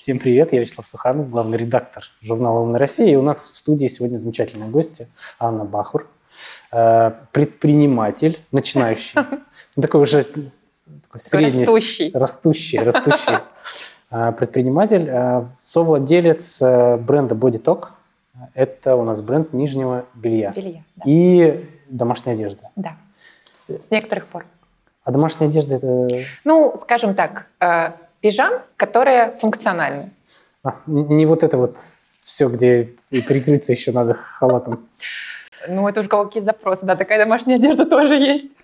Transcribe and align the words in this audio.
Всем 0.00 0.18
привет, 0.18 0.54
я 0.54 0.60
Вячеслав 0.60 0.86
Суханов, 0.86 1.28
главный 1.28 1.58
редактор 1.58 2.04
журнала 2.22 2.60
«Умная 2.60 2.78
Россия». 2.78 3.12
И 3.12 3.16
у 3.16 3.22
нас 3.22 3.50
в 3.50 3.56
студии 3.58 3.86
сегодня 3.86 4.16
замечательные 4.16 4.70
гости. 4.70 5.08
Анна 5.38 5.66
Бахур, 5.66 6.08
э, 6.72 7.12
предприниматель, 7.32 8.38
начинающий. 8.50 9.20
Ну, 9.76 9.82
такой 9.82 10.00
уже 10.00 10.24
такой 10.24 10.48
средний. 11.16 11.66
Растущий. 11.66 12.10
Растущий, 12.14 12.78
растущий 12.78 13.40
э, 14.10 14.32
предприниматель, 14.32 15.06
э, 15.06 15.44
совладелец 15.58 16.60
бренда 16.60 17.34
Body 17.34 17.62
Talk. 17.62 17.88
Это 18.54 18.96
у 18.96 19.04
нас 19.04 19.20
бренд 19.20 19.52
нижнего 19.52 20.06
белья. 20.14 20.54
Белья, 20.56 20.82
да. 20.96 21.02
И 21.04 21.68
домашняя 21.90 22.36
одежда. 22.36 22.70
Да, 22.74 22.96
с 23.68 23.90
некоторых 23.90 24.28
пор. 24.28 24.46
А 25.04 25.12
домашняя 25.12 25.50
одежда 25.50 25.74
это... 25.74 26.08
Ну, 26.44 26.74
скажем 26.80 27.14
так, 27.14 27.48
пижам, 28.20 28.62
которые 28.76 29.36
функциональны. 29.40 30.10
А, 30.62 30.76
не 30.86 31.26
вот 31.26 31.42
это 31.42 31.56
вот 31.56 31.76
все, 32.20 32.48
где 32.48 32.92
и 33.10 33.22
прикрыться 33.22 33.72
еще 33.72 33.92
надо 33.92 34.14
халатом. 34.14 34.86
Ну, 35.68 35.88
это 35.88 36.00
уже 36.00 36.08
какие 36.08 36.42
запросы, 36.42 36.86
да, 36.86 36.96
такая 36.96 37.18
домашняя 37.18 37.56
одежда 37.56 37.86
тоже 37.86 38.16
есть. 38.16 38.56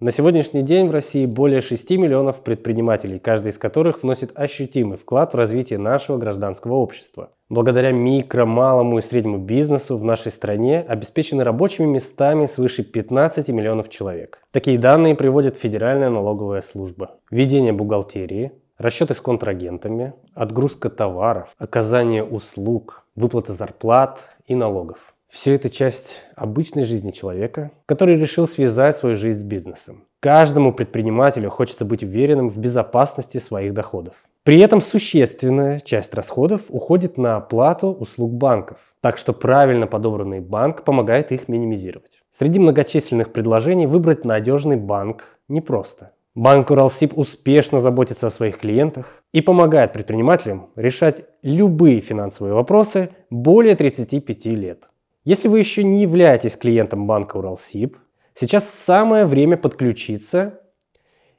На 0.00 0.10
сегодняшний 0.10 0.62
день 0.62 0.86
в 0.88 0.90
России 0.90 1.24
более 1.24 1.62
6 1.62 1.92
миллионов 1.92 2.42
предпринимателей, 2.42 3.18
каждый 3.18 3.48
из 3.48 3.58
которых 3.58 4.02
вносит 4.02 4.32
ощутимый 4.38 4.98
вклад 4.98 5.32
в 5.32 5.36
развитие 5.36 5.78
нашего 5.78 6.18
гражданского 6.18 6.74
общества. 6.74 7.30
Благодаря 7.50 7.92
микро, 7.92 8.46
малому 8.46 8.98
и 8.98 9.02
среднему 9.02 9.36
бизнесу 9.36 9.98
в 9.98 10.04
нашей 10.04 10.32
стране 10.32 10.80
обеспечены 10.80 11.44
рабочими 11.44 11.84
местами 11.84 12.46
свыше 12.46 12.82
15 12.82 13.48
миллионов 13.50 13.90
человек. 13.90 14.40
Такие 14.50 14.78
данные 14.78 15.14
приводит 15.14 15.56
Федеральная 15.56 16.08
налоговая 16.08 16.62
служба. 16.62 17.18
Ведение 17.30 17.74
бухгалтерии, 17.74 18.52
расчеты 18.78 19.12
с 19.12 19.20
контрагентами, 19.20 20.14
отгрузка 20.32 20.88
товаров, 20.88 21.50
оказание 21.58 22.24
услуг, 22.24 23.04
выплата 23.14 23.52
зарплат 23.52 24.22
и 24.46 24.54
налогов. 24.54 25.14
Все 25.28 25.54
это 25.54 25.68
часть 25.68 26.22
обычной 26.36 26.84
жизни 26.84 27.10
человека, 27.10 27.72
который 27.86 28.16
решил 28.16 28.46
связать 28.46 28.96
свою 28.96 29.16
жизнь 29.16 29.40
с 29.40 29.42
бизнесом. 29.42 30.04
Каждому 30.20 30.72
предпринимателю 30.72 31.50
хочется 31.50 31.84
быть 31.84 32.02
уверенным 32.02 32.48
в 32.48 32.56
безопасности 32.56 33.36
своих 33.36 33.74
доходов. 33.74 34.14
При 34.44 34.60
этом 34.60 34.82
существенная 34.82 35.80
часть 35.80 36.12
расходов 36.12 36.64
уходит 36.68 37.16
на 37.16 37.36
оплату 37.36 37.88
услуг 37.88 38.30
банков, 38.34 38.76
так 39.00 39.16
что 39.16 39.32
правильно 39.32 39.86
подобранный 39.86 40.40
банк 40.40 40.84
помогает 40.84 41.32
их 41.32 41.48
минимизировать. 41.48 42.20
Среди 42.30 42.58
многочисленных 42.58 43.32
предложений 43.32 43.86
выбрать 43.86 44.26
надежный 44.26 44.76
банк 44.76 45.38
непросто. 45.48 46.12
Банк 46.34 46.70
Уралсиб 46.70 47.16
успешно 47.16 47.78
заботится 47.78 48.26
о 48.26 48.30
своих 48.30 48.58
клиентах 48.58 49.22
и 49.32 49.40
помогает 49.40 49.94
предпринимателям 49.94 50.68
решать 50.76 51.24
любые 51.42 52.00
финансовые 52.00 52.52
вопросы 52.52 53.10
более 53.30 53.76
35 53.76 54.44
лет. 54.46 54.90
Если 55.24 55.48
вы 55.48 55.58
еще 55.58 55.84
не 55.84 56.02
являетесь 56.02 56.56
клиентом 56.56 57.06
банка 57.06 57.38
Уралсиб, 57.38 57.96
сейчас 58.34 58.68
самое 58.68 59.24
время 59.24 59.56
подключиться 59.56 60.60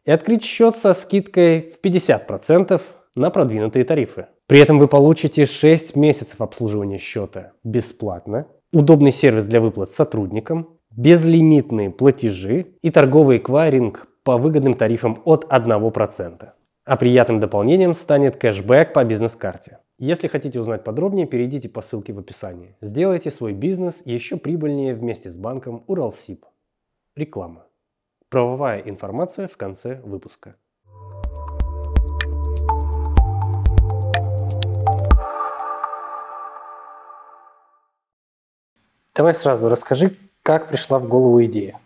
и 0.05 0.11
открыть 0.11 0.43
счет 0.43 0.75
со 0.75 0.93
скидкой 0.93 1.61
в 1.61 1.85
50% 1.85 2.81
на 3.15 3.29
продвинутые 3.29 3.85
тарифы. 3.85 4.27
При 4.47 4.59
этом 4.59 4.77
вы 4.77 4.87
получите 4.87 5.45
6 5.45 5.95
месяцев 5.95 6.41
обслуживания 6.41 6.97
счета 6.97 7.53
бесплатно, 7.63 8.47
удобный 8.71 9.11
сервис 9.11 9.47
для 9.47 9.61
выплат 9.61 9.89
сотрудникам, 9.89 10.77
безлимитные 10.91 11.89
платежи 11.89 12.75
и 12.81 12.91
торговый 12.91 13.37
эквайринг 13.37 14.07
по 14.23 14.37
выгодным 14.37 14.73
тарифам 14.73 15.21
от 15.25 15.45
1%. 15.45 16.49
А 16.85 16.97
приятным 16.97 17.39
дополнением 17.39 17.93
станет 17.93 18.35
кэшбэк 18.35 18.93
по 18.93 19.03
бизнес-карте. 19.03 19.79
Если 19.97 20.27
хотите 20.27 20.59
узнать 20.59 20.83
подробнее, 20.83 21.25
перейдите 21.25 21.69
по 21.69 21.81
ссылке 21.81 22.11
в 22.11 22.19
описании. 22.19 22.75
Сделайте 22.81 23.31
свой 23.31 23.53
бизнес 23.53 24.01
еще 24.03 24.37
прибыльнее 24.37 24.93
вместе 24.93 25.31
с 25.31 25.37
банком 25.37 25.83
Уралсиб. 25.87 26.45
Реклама. 27.15 27.65
Правовая 28.29 28.81
информация 28.81 29.47
в 29.47 29.55
конце 29.55 30.01
выпуска. 30.03 30.55
Давай 39.15 39.33
сразу 39.33 39.69
расскажи, 39.69 40.17
как 40.43 40.67
пришла 40.67 40.99
в 40.99 41.07
голову 41.07 41.43
идея. 41.45 41.79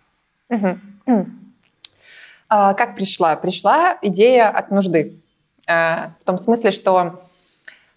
А, 2.47 2.73
как 2.73 2.95
пришла? 2.95 3.35
Пришла 3.35 4.00
идея 4.01 4.50
от 4.50 4.72
нужды. 4.72 5.22
А, 5.67 6.13
в 6.19 6.25
том 6.25 6.40
смысле, 6.40 6.72
что 6.72 7.22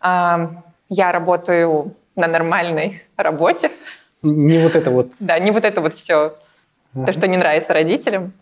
я 0.03 1.13
работаю 1.13 1.97
на 2.15 2.27
нормальной 2.27 3.03
работе. 3.17 3.71
Не 4.21 4.59
вот 4.63 4.77
это 4.77 4.91
вот. 4.91 5.15
Да, 5.21 5.39
не 5.39 5.51
вот 5.51 5.65
это 5.65 5.81
вот 5.81 5.95
все, 5.95 6.37
то, 6.95 7.13
что 7.13 7.27
не 7.27 7.39
нравится 7.39 7.73
родителям. 7.73 8.35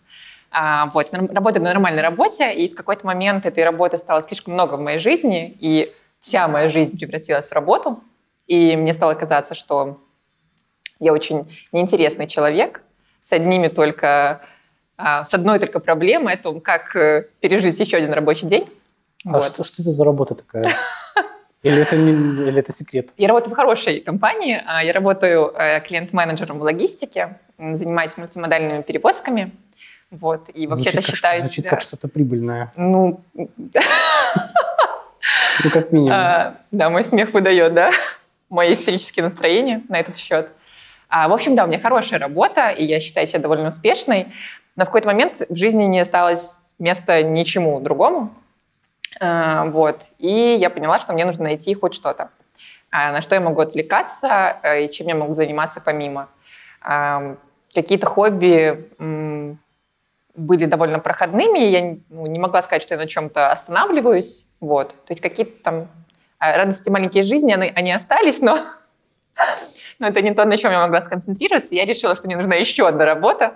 А, 0.51 0.87
вот, 0.93 1.07
работаю 1.13 1.63
на 1.63 1.69
нормальной 1.69 2.01
работе, 2.01 2.53
и 2.53 2.69
в 2.69 2.75
какой-то 2.75 3.05
момент 3.05 3.45
этой 3.45 3.63
работы 3.63 3.97
стало 3.97 4.21
слишком 4.21 4.53
много 4.55 4.75
в 4.75 4.81
моей 4.81 4.99
жизни, 4.99 5.55
и 5.61 5.93
вся 6.19 6.49
моя 6.49 6.67
жизнь 6.67 6.99
превратилась 6.99 7.49
в 7.49 7.53
работу, 7.53 8.03
и 8.47 8.75
мне 8.75 8.93
стало 8.93 9.13
казаться, 9.13 9.55
что 9.55 10.01
я 11.01 11.11
очень 11.11 11.51
неинтересный 11.73 12.27
человек 12.27 12.81
с 13.21 13.33
одними 13.33 13.67
только, 13.67 14.41
а, 14.97 15.25
с 15.25 15.33
одной 15.33 15.59
только 15.59 15.79
проблемой 15.79 16.35
о 16.35 16.37
том, 16.37 16.61
как 16.61 16.95
э, 16.95 17.27
пережить 17.41 17.79
еще 17.79 17.97
один 17.97 18.13
рабочий 18.13 18.47
день. 18.47 18.65
А 19.25 19.39
вот. 19.39 19.47
что, 19.47 19.63
что 19.63 19.81
это 19.81 19.91
за 19.91 20.05
работа 20.05 20.35
такая? 20.35 20.63
Или 21.63 21.81
это, 21.81 21.95
не, 21.95 22.11
или 22.11 22.59
это 22.59 22.73
секрет? 22.73 23.09
Я 23.17 23.27
работаю 23.27 23.53
в 23.53 23.55
хорошей 23.55 23.99
компании. 23.99 24.63
А, 24.65 24.83
я 24.83 24.93
работаю 24.93 25.53
э, 25.55 25.79
клиент-менеджером 25.81 26.57
в 26.57 26.63
логистике, 26.63 27.37
занимаюсь 27.59 28.17
мультимодальными 28.17 28.81
перевозками. 28.81 29.51
Вот, 30.09 30.49
и 30.53 30.65
вообще-то 30.65 31.01
считаю 31.01 31.41
Звучит 31.41 31.65
себя... 31.65 31.69
как 31.69 31.81
что-то 31.81 32.07
прибыльное. 32.07 32.73
Ну... 32.75 33.21
Ну, 33.35 33.47
как 35.71 35.91
минимум. 35.91 36.11
А, 36.13 36.55
да, 36.71 36.89
мой 36.89 37.03
смех 37.03 37.33
выдает, 37.33 37.75
да, 37.75 37.91
мои 38.49 38.73
истерические 38.73 39.23
настроения 39.23 39.83
на 39.87 39.99
этот 39.99 40.17
счет. 40.17 40.49
А, 41.11 41.27
в 41.27 41.33
общем, 41.33 41.55
да, 41.55 41.65
у 41.65 41.67
меня 41.67 41.77
хорошая 41.77 42.19
работа, 42.19 42.69
и 42.69 42.85
я 42.85 43.01
считаю 43.01 43.27
себя 43.27 43.41
довольно 43.41 43.67
успешной, 43.67 44.27
но 44.77 44.85
в 44.85 44.87
какой-то 44.87 45.07
момент 45.07 45.41
в 45.49 45.55
жизни 45.55 45.83
не 45.83 45.99
осталось 45.99 46.73
места 46.79 47.21
ничему 47.21 47.81
другому. 47.81 48.33
А, 49.19 49.65
вот. 49.65 50.03
И 50.19 50.55
я 50.57 50.69
поняла, 50.69 50.99
что 50.99 51.11
мне 51.11 51.25
нужно 51.25 51.43
найти 51.43 51.73
хоть 51.73 51.93
что-то, 51.93 52.29
а, 52.91 53.11
на 53.11 53.19
что 53.19 53.35
я 53.35 53.41
могу 53.41 53.59
отвлекаться 53.59 54.57
э, 54.63 54.85
и 54.85 54.91
чем 54.91 55.07
я 55.07 55.15
могу 55.15 55.33
заниматься 55.33 55.81
помимо. 55.81 56.29
А, 56.81 57.35
какие-то 57.75 58.07
хобби 58.07 58.89
были 60.33 60.65
довольно 60.65 60.99
проходными, 60.99 61.59
я 61.59 61.97
ну, 62.07 62.25
не 62.25 62.39
могла 62.39 62.61
сказать, 62.61 62.81
что 62.81 62.93
я 62.93 63.01
на 63.01 63.07
чем-то 63.07 63.51
останавливаюсь. 63.51 64.47
Вот. 64.61 64.91
То 64.91 65.11
есть 65.11 65.21
какие-то 65.21 65.61
там 65.61 65.87
радости 66.39 66.89
маленькие 66.89 67.23
жизни, 67.23 67.51
они, 67.51 67.69
они 67.75 67.91
остались, 67.91 68.39
но, 68.39 68.65
но 70.01 70.07
это 70.07 70.21
не 70.21 70.33
то, 70.33 70.43
на 70.45 70.57
чем 70.57 70.71
я 70.71 70.79
могла 70.79 71.01
сконцентрироваться. 71.01 71.75
Я 71.75 71.85
решила, 71.85 72.15
что 72.15 72.27
мне 72.27 72.35
нужна 72.35 72.55
еще 72.55 72.87
одна 72.87 73.05
работа. 73.05 73.53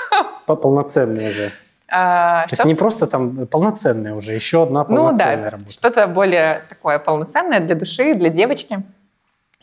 Полноценная 0.46 1.30
же. 1.30 1.52
А, 1.88 2.42
То 2.44 2.48
что? 2.48 2.62
есть 2.62 2.64
не 2.64 2.74
просто 2.74 3.06
там 3.06 3.46
полноценная 3.46 4.14
уже, 4.14 4.32
еще 4.32 4.62
одна 4.62 4.84
полноценная 4.84 5.36
ну, 5.36 5.42
да, 5.42 5.50
работа. 5.50 5.72
что-то 5.72 6.06
более 6.06 6.62
такое 6.70 6.98
полноценное 6.98 7.60
для 7.60 7.74
души, 7.74 8.14
для 8.14 8.30
девочки. 8.30 8.82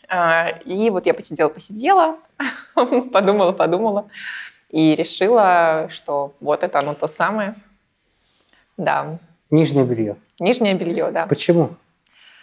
А, 0.08 0.50
и 0.64 0.90
вот 0.90 1.06
я 1.06 1.14
посидела-посидела, 1.14 2.16
подумала-подумала 3.12 4.06
и 4.70 4.94
решила, 4.94 5.88
что 5.90 6.32
вот 6.40 6.62
это 6.62 6.78
оно 6.78 6.94
то 6.94 7.08
самое. 7.08 7.56
Да. 8.76 9.18
Нижнее 9.50 9.84
белье. 9.84 10.16
Нижнее 10.38 10.74
белье, 10.74 11.10
да. 11.10 11.26
Почему? 11.26 11.70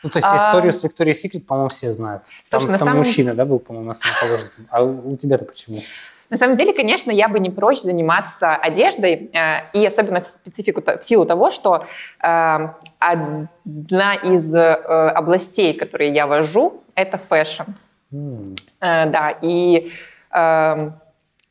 Ну, 0.03 0.09
то 0.09 0.19
есть 0.19 0.27
а... 0.29 0.37
историю 0.37 0.73
с 0.73 0.83
Викторией 0.83 1.15
Секрет, 1.15 1.45
по-моему, 1.45 1.69
все 1.69 1.91
знают. 1.91 2.23
Слушай, 2.43 2.67
там, 2.67 2.77
там 2.77 2.87
самом... 2.87 2.97
мужчина, 2.97 3.33
да, 3.33 3.45
был, 3.45 3.59
по-моему, 3.59 3.91
основоположником. 3.91 4.67
А 4.69 4.83
у 4.83 5.15
тебя-то 5.17 5.45
почему? 5.45 5.81
На 6.29 6.35
самом 6.35 6.57
деле, 6.57 6.73
конечно, 6.73 7.09
я 7.09 7.29
бы 7.29 7.39
не 7.39 7.49
прочь 7.49 7.79
заниматься 7.79 8.53
одеждой, 8.55 9.31
э, 9.33 9.61
и 9.73 9.85
особенно 9.85 10.19
в 10.21 10.27
специфику, 10.27 10.81
в 10.81 11.03
силу 11.03 11.25
того, 11.25 11.51
что 11.51 11.85
э, 12.21 12.67
одна 12.99 14.15
из 14.15 14.53
э, 14.53 14.73
областей, 14.73 15.73
которые 15.73 16.11
я 16.11 16.27
вожу, 16.27 16.83
это 16.95 17.17
fashion. 17.17 17.63
Мм. 18.11 18.55
Да, 18.79 19.37
и 19.41 19.91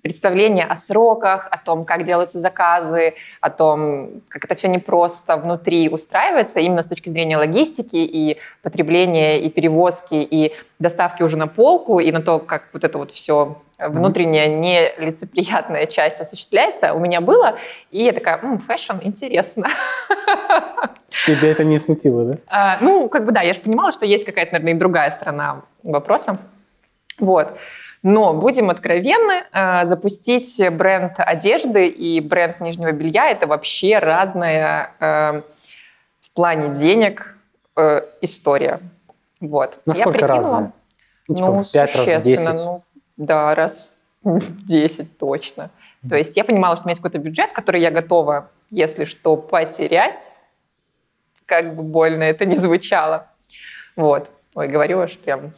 представление 0.07 0.65
о 0.65 0.77
сроках, 0.77 1.49
о 1.51 1.59
том, 1.59 1.85
как 1.85 2.05
делаются 2.05 2.39
заказы, 2.39 3.15
о 3.41 3.51
том, 3.51 4.23
как 4.29 4.45
это 4.45 4.55
все 4.55 4.69
непросто 4.69 5.37
внутри 5.37 5.89
устраивается, 5.89 6.61
именно 6.61 6.85
с 6.85 6.87
точки 6.87 7.09
зрения 7.09 7.37
логистики 7.37 7.97
и 7.97 8.39
потребления, 8.63 9.41
и 9.41 9.51
перевозки, 9.51 10.15
и 10.15 10.55
доставки 10.79 11.25
уже 11.25 11.37
на 11.37 11.49
полку, 11.49 11.99
и 11.99 12.13
на 12.13 12.23
то, 12.23 12.39
как 12.39 12.69
вот 12.73 12.85
это 12.85 12.99
вот 12.99 13.11
все 13.11 13.57
внутренняя 13.79 14.47
нелицеприятная 14.47 15.87
часть 15.97 16.21
осуществляется, 16.21 16.95
у 16.95 17.01
меня 17.01 17.21
было, 17.21 17.59
и 17.91 18.05
я 18.05 18.13
такая, 18.13 18.39
м, 18.43 18.59
fashion, 18.59 18.99
интересно. 19.03 19.67
Тебя 21.27 21.51
это 21.51 21.65
не 21.65 21.81
смутило, 21.81 22.33
да? 22.33 22.39
А, 22.47 22.79
ну, 22.81 23.09
как 23.09 23.27
бы 23.27 23.33
да, 23.33 23.41
я 23.41 23.55
же 23.55 23.59
понимала, 23.61 23.91
что 23.91 24.07
есть 24.07 24.25
какая-то, 24.25 24.53
наверное, 24.53 24.75
и 24.75 24.79
другая 24.79 25.11
сторона 25.11 25.63
вопроса. 25.83 26.39
Вот. 27.19 27.59
Но 28.09 28.35
будем 28.35 28.71
откровенны, 28.71 29.43
э, 29.51 29.85
запустить 29.87 30.63
бренд 30.71 31.15
одежды 31.17 31.89
и 31.89 32.21
бренд 32.21 32.61
нижнего 32.61 32.93
белья– 32.93 33.31
это 33.33 33.49
вообще 33.49 33.99
разная 33.99 34.93
э, 35.01 35.43
в 36.21 36.31
плане 36.31 36.73
денег 36.73 37.37
э, 37.75 38.03
история. 38.21 38.79
Вот. 39.41 39.81
Насколько 39.87 40.21
Я 40.21 40.27
разная? 40.29 40.73
Ну, 41.27 41.35
типа 41.35 41.53
в 41.53 41.73
5 41.73 41.97
раз, 41.97 42.07
в 42.07 42.23
10? 42.23 42.47
Ну, 42.47 42.85
да, 43.17 43.57
раз 43.57 43.91
в 44.23 44.65
10 44.65 45.19
точно. 45.19 45.71
То 46.09 46.15
есть 46.15 46.37
я 46.37 46.45
понимала, 46.45 46.77
что 46.77 46.85
у 46.85 46.87
меня 46.87 46.93
есть 46.93 47.03
какой-то 47.03 47.19
бюджет, 47.19 47.51
который 47.51 47.81
я 47.81 47.91
готова, 47.91 48.51
если 48.71 49.05
что, 49.05 49.37
потерять, 49.37 50.31
как 51.45 51.75
бы 51.75 51.83
больно 51.83 52.23
это 52.23 52.45
не 52.45 52.55
звучало. 52.55 53.27
Вот. 53.97 54.31
Ой, 54.55 54.69
говорю 54.69 55.01
аж 55.01 55.19
прям 55.19 55.51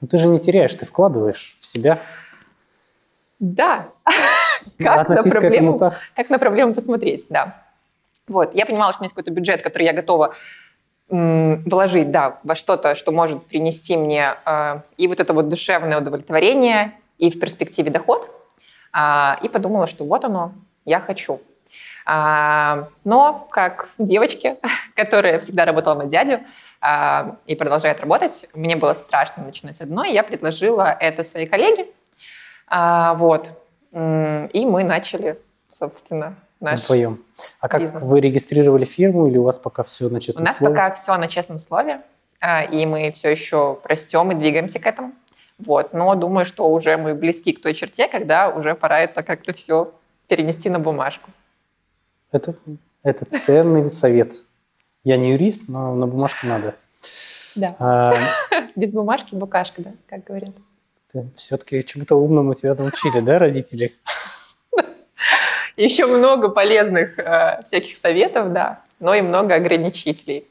ну 0.00 0.08
ты 0.08 0.18
же 0.18 0.28
не 0.28 0.38
теряешь, 0.38 0.74
ты 0.74 0.86
вкладываешь 0.86 1.56
в 1.60 1.66
себя. 1.66 2.00
Да. 3.38 3.88
Как 4.78 5.08
на, 5.08 5.22
проблему, 5.22 5.78
так. 5.78 5.94
как 6.14 6.30
на 6.30 6.38
проблему 6.38 6.74
посмотреть, 6.74 7.26
да. 7.30 7.62
Вот, 8.26 8.54
я 8.54 8.66
понимала, 8.66 8.92
что 8.92 9.00
у 9.00 9.02
меня 9.02 9.06
есть 9.06 9.14
какой-то 9.14 9.30
бюджет, 9.30 9.62
который 9.62 9.84
я 9.84 9.92
готова 9.92 10.34
вложить, 11.08 12.10
да, 12.10 12.38
во 12.42 12.54
что-то, 12.54 12.94
что 12.94 13.12
может 13.12 13.46
принести 13.46 13.96
мне 13.96 14.34
э, 14.44 14.80
и 14.98 15.08
вот 15.08 15.20
это 15.20 15.32
вот 15.32 15.48
душевное 15.48 15.98
удовлетворение, 15.98 16.92
и 17.16 17.30
в 17.30 17.40
перспективе 17.40 17.90
доход. 17.90 18.30
Э, 18.92 19.36
и 19.42 19.48
подумала, 19.48 19.86
что 19.86 20.04
вот 20.04 20.26
оно, 20.26 20.52
я 20.84 21.00
хочу. 21.00 21.40
А, 22.10 22.88
но 23.04 23.46
как 23.50 23.90
девочке, 23.98 24.56
которая 24.96 25.38
всегда 25.40 25.66
работала 25.66 25.92
на 25.92 26.06
дядю, 26.06 26.40
а, 26.80 27.36
и 27.46 27.54
продолжает 27.54 28.00
работать. 28.00 28.48
Мне 28.54 28.76
было 28.76 28.94
страшно 28.94 29.44
начинать 29.44 29.78
одно, 29.82 30.04
и 30.04 30.14
я 30.14 30.22
предложила 30.22 30.96
это 30.98 31.22
своей 31.22 31.46
коллеге. 31.46 31.86
А, 32.66 33.12
вот. 33.14 33.50
И 33.92 34.66
мы 34.66 34.84
начали, 34.84 35.38
собственно, 35.68 36.36
наш 36.60 36.80
Вдвоем. 36.80 37.22
А 37.60 37.68
как 37.68 37.82
бизнес. 37.82 38.02
вы 38.02 38.20
регистрировали 38.20 38.86
фирму 38.86 39.26
или 39.26 39.36
у 39.36 39.42
вас 39.42 39.58
пока 39.58 39.82
все 39.82 40.08
на 40.08 40.18
честном 40.20 40.46
слове? 40.46 40.48
У 40.48 40.48
нас 40.48 40.56
слове? 40.56 40.74
пока 40.74 40.94
все 40.94 41.16
на 41.18 41.28
честном 41.28 41.58
слове, 41.58 42.00
и 42.70 42.86
мы 42.86 43.12
все 43.12 43.30
еще 43.30 43.80
растем 43.84 44.30
и 44.32 44.34
двигаемся 44.34 44.78
к 44.78 44.86
этому. 44.86 45.12
Вот. 45.58 45.92
Но 45.92 46.14
думаю, 46.14 46.46
что 46.46 46.68
уже 46.70 46.96
мы 46.96 47.14
близки 47.14 47.52
к 47.52 47.62
той 47.62 47.74
черте, 47.74 48.08
когда 48.08 48.48
уже 48.48 48.74
пора 48.74 49.00
это 49.00 49.22
как-то 49.22 49.52
все 49.52 49.92
перенести 50.26 50.70
на 50.70 50.78
бумажку. 50.78 51.30
Это, 52.30 52.54
это 53.02 53.24
ценный 53.40 53.90
совет. 53.90 54.32
Я 55.04 55.16
не 55.16 55.32
юрист, 55.32 55.68
но 55.68 55.94
на 55.94 56.06
бумажку 56.06 56.46
надо. 56.46 56.74
Да. 57.54 57.74
А, 57.78 58.14
Без 58.76 58.92
бумажки 58.92 59.34
букашка, 59.34 59.82
да, 59.82 59.92
как 60.06 60.24
говорят. 60.24 60.54
все-таки 61.34 61.84
чему-то 61.84 62.16
умному 62.16 62.54
тебя 62.54 62.74
научили, 62.74 63.20
да, 63.20 63.38
родители? 63.38 63.96
Еще 65.76 66.06
много 66.06 66.48
полезных 66.48 67.18
э, 67.18 67.62
всяких 67.64 67.96
советов, 67.96 68.52
да, 68.52 68.82
но 68.98 69.14
и 69.14 69.20
много 69.20 69.54
ограничителей. 69.54 70.46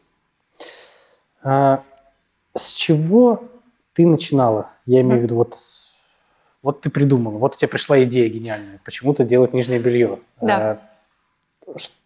А, 1.44 1.84
с 2.56 2.72
чего 2.72 3.44
ты 3.94 4.08
начинала? 4.08 4.70
Я 4.86 5.02
имею 5.02 5.20
в 5.20 5.24
виду, 5.24 5.36
вот, 5.36 5.58
вот 6.64 6.82
ты 6.82 6.90
придумала, 6.90 7.38
вот 7.38 7.56
у 7.56 7.58
тебя 7.58 7.68
пришла 7.68 8.02
идея 8.04 8.30
гениальная, 8.30 8.80
почему-то 8.86 9.26
делать 9.26 9.54
нижнее 9.54 9.80
белье. 9.80 10.20
Да. 10.42 10.58
А, 10.58 10.80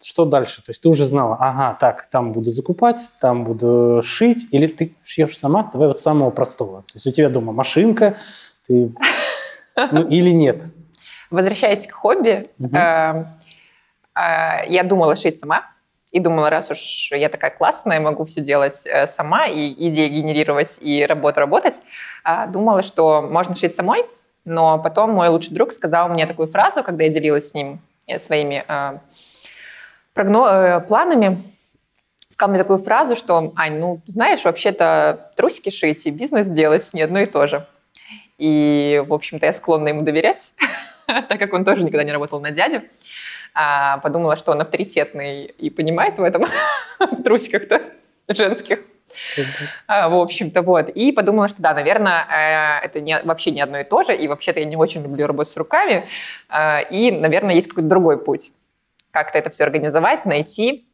что 0.02 0.24
дальше? 0.24 0.62
То 0.62 0.70
есть 0.70 0.82
ты 0.82 0.88
уже 0.88 1.06
знала, 1.06 1.36
ага, 1.38 1.76
так, 1.78 2.06
там 2.06 2.32
буду 2.32 2.50
закупать, 2.50 2.98
там 3.20 3.44
буду 3.44 4.02
шить, 4.02 4.46
или 4.50 4.66
ты 4.66 4.94
шьешь 5.04 5.38
сама? 5.38 5.70
Давай 5.72 5.88
вот 5.88 6.00
самого 6.00 6.30
простого. 6.30 6.82
То 6.82 6.94
есть 6.94 7.06
у 7.06 7.12
тебя 7.12 7.28
дома 7.28 7.52
машинка, 7.52 8.16
ты... 8.66 8.92
Ну, 9.90 10.06
или 10.06 10.30
нет? 10.30 10.64
Возвращаясь 11.30 11.86
к 11.86 11.92
хобби, 11.92 12.50
эм, 12.60 13.26
э, 14.14 14.68
я 14.68 14.82
думала 14.82 15.16
шить 15.16 15.38
сама, 15.38 15.64
и 16.10 16.20
думала, 16.20 16.50
раз 16.50 16.70
уж 16.70 17.08
я 17.10 17.30
такая 17.30 17.50
классная, 17.50 17.98
могу 17.98 18.26
все 18.26 18.42
делать 18.42 18.82
э, 18.84 19.06
сама, 19.06 19.46
и 19.46 19.72
идеи 19.88 20.08
генерировать, 20.08 20.78
и 20.82 21.06
работу 21.06 21.40
работать, 21.40 21.80
а, 22.22 22.46
думала, 22.46 22.82
что 22.82 23.22
можно 23.22 23.54
шить 23.54 23.74
самой, 23.74 24.04
но 24.44 24.78
потом 24.78 25.12
мой 25.12 25.28
лучший 25.28 25.54
друг 25.54 25.72
сказал 25.72 26.10
мне 26.10 26.26
такую 26.26 26.48
фразу, 26.48 26.82
когда 26.82 27.04
я 27.04 27.10
делилась 27.10 27.48
с 27.48 27.54
ним 27.54 27.80
э, 28.06 28.18
своими 28.18 28.62
прогно... 30.14 30.46
Э, 30.48 30.80
планами, 30.80 31.42
сказал 32.30 32.50
мне 32.50 32.62
такую 32.62 32.78
фразу, 32.78 33.16
что, 33.16 33.52
Ань, 33.56 33.78
ну, 33.78 34.00
знаешь, 34.04 34.44
вообще-то 34.44 35.32
трусики 35.36 35.70
шить 35.70 36.06
и 36.06 36.10
бизнес 36.10 36.48
делать 36.48 36.88
не 36.92 37.02
одно 37.02 37.20
и 37.20 37.26
то 37.26 37.46
же. 37.46 37.66
И, 38.38 39.02
в 39.06 39.12
общем-то, 39.12 39.46
я 39.46 39.52
склонна 39.52 39.88
ему 39.88 40.02
доверять, 40.02 40.52
так 41.06 41.38
как 41.38 41.52
он 41.52 41.64
тоже 41.64 41.84
никогда 41.84 42.04
не 42.04 42.12
работал 42.12 42.40
на 42.40 42.50
дядю. 42.50 42.82
А, 43.54 43.98
подумала, 43.98 44.36
что 44.36 44.52
он 44.52 44.60
авторитетный 44.60 45.44
и 45.44 45.70
понимает 45.70 46.18
в 46.18 46.22
этом, 46.22 46.46
в 46.98 47.22
трусиках-то 47.22 47.82
женских. 48.28 48.80
А, 49.86 50.08
в 50.08 50.14
общем-то, 50.14 50.62
вот. 50.62 50.88
И 50.88 51.12
подумала, 51.12 51.48
что 51.48 51.60
да, 51.60 51.74
наверное, 51.74 52.80
э, 52.80 52.86
это 52.86 53.00
не, 53.00 53.20
вообще 53.22 53.50
не 53.50 53.60
одно 53.60 53.80
и 53.80 53.84
то 53.84 54.02
же, 54.02 54.16
и 54.16 54.26
вообще-то 54.26 54.60
я 54.60 54.64
не 54.64 54.76
очень 54.76 55.02
люблю 55.02 55.26
работать 55.26 55.52
с 55.52 55.56
руками, 55.56 56.06
а, 56.48 56.80
и, 56.80 57.10
наверное, 57.10 57.54
есть 57.54 57.68
какой-то 57.68 57.88
другой 57.88 58.18
путь 58.18 58.50
как-то 59.12 59.38
это 59.38 59.50
все 59.50 59.62
организовать, 59.64 60.26
найти 60.26 60.88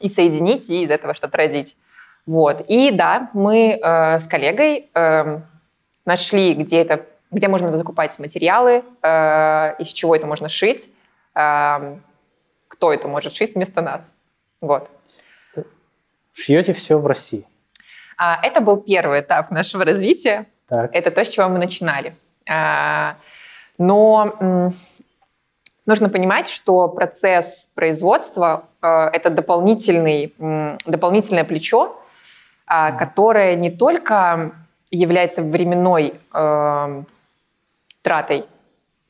и 0.00 0.08
соединить, 0.08 0.68
и 0.68 0.82
из 0.82 0.90
этого 0.90 1.14
что-то 1.14 1.38
родить. 1.38 1.76
Вот. 2.26 2.64
И 2.68 2.90
да, 2.90 3.30
мы 3.32 3.78
э, 3.80 4.18
с 4.18 4.26
коллегой 4.26 4.90
э, 4.94 5.40
нашли, 6.04 6.54
где, 6.54 6.80
это, 6.80 7.06
где 7.30 7.48
можно 7.48 7.74
закупать 7.76 8.18
материалы, 8.18 8.84
э, 9.02 9.74
из 9.78 9.88
чего 9.88 10.16
это 10.16 10.26
можно 10.26 10.48
шить, 10.48 10.90
э, 11.34 11.96
кто 12.68 12.92
это 12.92 13.08
может 13.08 13.34
шить 13.34 13.54
вместо 13.54 13.82
нас. 13.82 14.16
Вот. 14.60 14.88
Шьете 16.32 16.72
все 16.72 16.98
в 16.98 17.06
России? 17.06 17.46
А, 18.16 18.38
это 18.42 18.60
был 18.60 18.78
первый 18.78 19.20
этап 19.20 19.50
нашего 19.50 19.84
развития. 19.84 20.46
Так. 20.68 20.94
Это 20.94 21.10
то, 21.10 21.24
с 21.24 21.28
чего 21.28 21.48
мы 21.48 21.58
начинали. 21.58 22.16
А, 22.48 23.16
но 23.78 24.72
Нужно 25.84 26.08
понимать, 26.08 26.48
что 26.48 26.88
процесс 26.88 27.70
производства 27.74 28.64
э,– 28.80 29.10
это 29.12 29.30
дополнительный, 29.30 30.34
дополнительное 30.86 31.44
плечо, 31.44 32.00
э, 32.68 32.96
которое 32.96 33.56
не 33.56 33.70
только 33.70 34.52
является 34.90 35.42
временной 35.42 36.14
э, 36.32 37.02
тратой, 38.02 38.44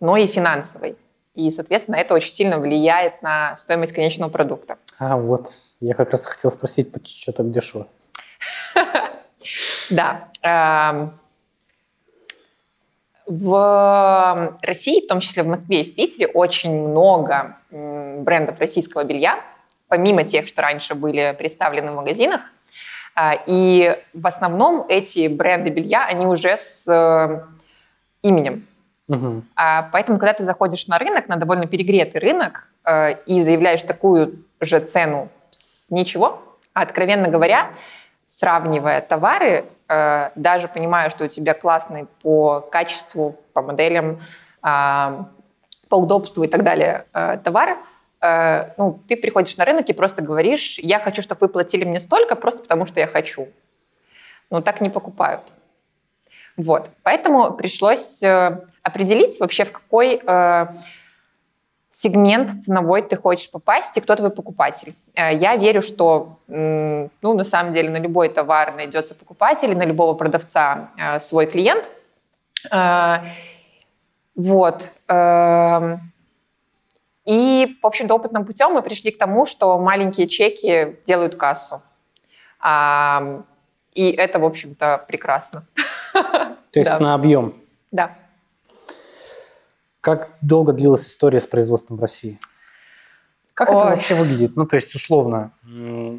но 0.00 0.16
и 0.16 0.26
финансовой. 0.26 0.96
И, 1.34 1.50
соответственно, 1.50 1.96
это 1.96 2.14
очень 2.14 2.32
сильно 2.32 2.58
влияет 2.58 3.22
на 3.22 3.56
стоимость 3.56 3.92
конечного 3.92 4.30
продукта. 4.30 4.76
А, 4.98 5.16
вот, 5.16 5.50
я 5.80 5.94
как 5.94 6.10
раз 6.10 6.26
хотел 6.26 6.50
спросить, 6.50 6.90
что 7.06 7.32
так 7.32 7.50
дешево. 7.50 7.86
Да. 9.90 10.28
В 13.26 14.56
России, 14.62 15.04
в 15.04 15.08
том 15.08 15.20
числе 15.20 15.42
в 15.42 15.46
Москве 15.46 15.82
и 15.82 15.90
в 15.90 15.94
Питере, 15.94 16.26
очень 16.26 16.88
много 16.88 17.56
брендов 17.70 18.58
российского 18.58 19.04
белья, 19.04 19.40
помимо 19.88 20.24
тех, 20.24 20.48
что 20.48 20.62
раньше 20.62 20.94
были 20.94 21.34
представлены 21.38 21.92
в 21.92 21.94
магазинах. 21.96 22.40
А, 23.14 23.36
и 23.46 23.96
в 24.14 24.26
основном 24.26 24.86
эти 24.88 25.28
бренды 25.28 25.70
белья, 25.70 26.06
они 26.06 26.26
уже 26.26 26.56
с 26.56 26.88
э, 26.88 27.44
именем. 28.22 28.66
Угу. 29.08 29.42
Поэтому, 29.92 30.18
когда 30.18 30.32
ты 30.32 30.44
заходишь 30.44 30.86
на 30.86 30.98
рынок, 30.98 31.28
на 31.28 31.36
довольно 31.36 31.66
перегретый 31.66 32.20
рынок, 32.20 32.68
э, 32.84 33.16
и 33.26 33.42
заявляешь 33.42 33.82
такую 33.82 34.44
же 34.60 34.80
цену 34.80 35.28
с 35.50 35.90
ничего, 35.90 36.42
откровенно 36.72 37.28
говоря, 37.28 37.70
сравнивая 38.26 39.02
товары, 39.02 39.66
даже 40.34 40.68
понимая, 40.68 41.10
что 41.10 41.24
у 41.24 41.28
тебя 41.28 41.54
классный 41.54 42.06
по 42.22 42.60
качеству, 42.60 43.36
по 43.52 43.62
моделям, 43.62 44.20
а, 44.62 45.28
по 45.92 45.96
удобству 45.96 46.42
и 46.42 46.48
так 46.48 46.62
далее 46.62 47.04
э, 47.12 47.36
товар, 47.44 47.76
э, 48.22 48.70
ну, 48.78 48.98
ты 49.06 49.14
приходишь 49.14 49.58
на 49.58 49.66
рынок 49.66 49.90
и 49.90 49.92
просто 49.92 50.22
говоришь, 50.22 50.78
я 50.78 50.98
хочу, 50.98 51.20
чтобы 51.20 51.40
вы 51.40 51.48
платили 51.48 51.84
мне 51.84 52.00
столько, 52.00 52.34
просто 52.34 52.62
потому 52.62 52.86
что 52.86 52.98
я 52.98 53.06
хочу. 53.06 53.48
Но 54.48 54.62
так 54.62 54.80
не 54.80 54.88
покупают. 54.88 55.42
Вот. 56.56 56.88
Поэтому 57.02 57.52
пришлось 57.52 58.22
э, 58.22 58.64
определить 58.82 59.38
вообще, 59.38 59.64
в 59.64 59.72
какой 59.72 60.22
э, 60.24 60.66
сегмент 61.92 62.62
ценовой 62.62 63.02
ты 63.02 63.16
хочешь 63.16 63.50
попасть 63.50 63.96
и 63.98 64.00
кто 64.00 64.16
твой 64.16 64.30
покупатель. 64.30 64.94
Э, 65.14 65.32
я 65.34 65.56
верю, 65.56 65.82
что, 65.82 66.38
ну, 66.48 67.10
на 67.22 67.44
самом 67.44 67.70
деле, 67.70 67.90
на 67.90 67.98
любой 67.98 68.30
товар 68.30 68.74
найдется 68.74 69.14
покупатель, 69.14 69.76
на 69.76 69.84
любого 69.84 70.14
продавца 70.14 70.88
э, 70.96 71.20
свой 71.20 71.46
клиент. 71.46 71.88
Э, 72.72 73.18
вот. 74.34 74.88
Эм, 75.08 76.12
и, 77.26 77.76
в 77.82 77.86
общем-то, 77.86 78.14
опытным 78.14 78.46
путем 78.46 78.72
мы 78.72 78.80
пришли 78.80 79.10
к 79.10 79.18
тому, 79.18 79.44
что 79.44 79.78
маленькие 79.78 80.26
чеки 80.26 80.96
делают 81.04 81.36
кассу. 81.36 81.82
И 83.94 84.10
это, 84.10 84.38
в 84.38 84.44
общем-то, 84.44 85.04
прекрасно. 85.06 85.64
То 86.12 86.80
есть 86.80 86.90
Да. 86.90 86.98
на 86.98 87.14
объем. 87.14 87.52
Да. 87.90 88.16
Как 90.02 90.30
долго 90.42 90.72
длилась 90.72 91.06
история 91.06 91.40
с 91.40 91.46
производством 91.46 91.96
в 91.96 92.00
России? 92.00 92.38
Как 93.54 93.68
это 93.68 93.76
Ой. 93.84 93.90
вообще 93.92 94.16
выглядит? 94.16 94.56
Ну, 94.56 94.66
то 94.66 94.74
есть, 94.74 94.92
условно, 94.96 95.52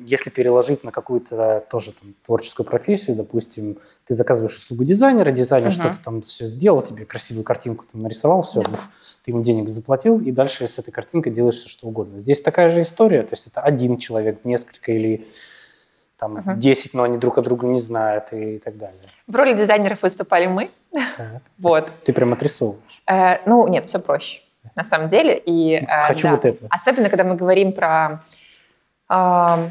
если 0.06 0.30
переложить 0.30 0.86
на 0.86 0.92
какую-то 0.92 1.66
тоже 1.70 1.92
там, 1.92 2.14
творческую 2.24 2.66
профессию, 2.66 3.18
допустим, 3.18 3.78
ты 4.06 4.14
заказываешь 4.14 4.56
услугу 4.56 4.86
дизайнера, 4.86 5.32
дизайнер 5.32 5.70
Мгм. 5.70 5.80
что-то 5.80 6.00
там 6.00 6.22
все 6.22 6.46
сделал, 6.46 6.82
тебе 6.82 7.06
красивую 7.06 7.44
картинку 7.44 7.84
там 7.92 8.04
нарисовал, 8.04 8.42
все, 8.44 8.62
Да. 8.62 8.70
ты 9.26 9.32
ему 9.32 9.44
денег 9.44 9.68
заплатил, 9.68 10.18
и 10.18 10.32
дальше 10.32 10.66
с 10.66 10.80
этой 10.80 10.92
картинкой 10.92 11.34
делаешь 11.34 11.56
все, 11.56 11.68
что 11.68 11.88
угодно. 11.88 12.22
Здесь 12.22 12.42
такая 12.42 12.70
же 12.70 12.82
история, 12.84 13.24
то 13.24 13.34
есть 13.34 13.48
это 13.48 13.60
один 13.60 13.98
человек, 13.98 14.46
несколько 14.46 14.94
или 14.94 15.28
там 16.18 16.34
Мгм. 16.36 16.60
10, 16.60 16.94
но 16.94 17.04
они 17.04 17.18
друг 17.18 17.38
о 17.38 17.42
друга 17.42 17.68
не 17.68 17.80
знают 17.80 18.32
и 18.34 18.60
так 18.60 18.78
далее. 18.78 19.00
В 19.28 19.36
роли 19.36 19.54
дизайнеров 19.54 20.02
выступали 20.04 20.48
мы. 20.48 20.72
Так. 21.18 21.42
Вот. 21.58 21.92
Ты 22.04 22.14
прям 22.14 22.34
отрисовываешь. 22.34 23.02
Э, 23.08 23.38
ну, 23.46 23.68
нет, 23.68 23.88
все 23.90 24.00
проще, 24.00 24.42
на 24.76 24.84
самом 24.84 25.10
деле. 25.10 25.38
И, 25.46 25.76
э, 25.76 26.04
Хочу 26.08 26.24
да. 26.28 26.32
вот 26.32 26.46
это. 26.46 26.66
Особенно, 26.70 27.10
когда 27.10 27.24
мы 27.24 27.36
говорим 27.36 27.74
про, 27.74 28.22
э, 29.10 29.70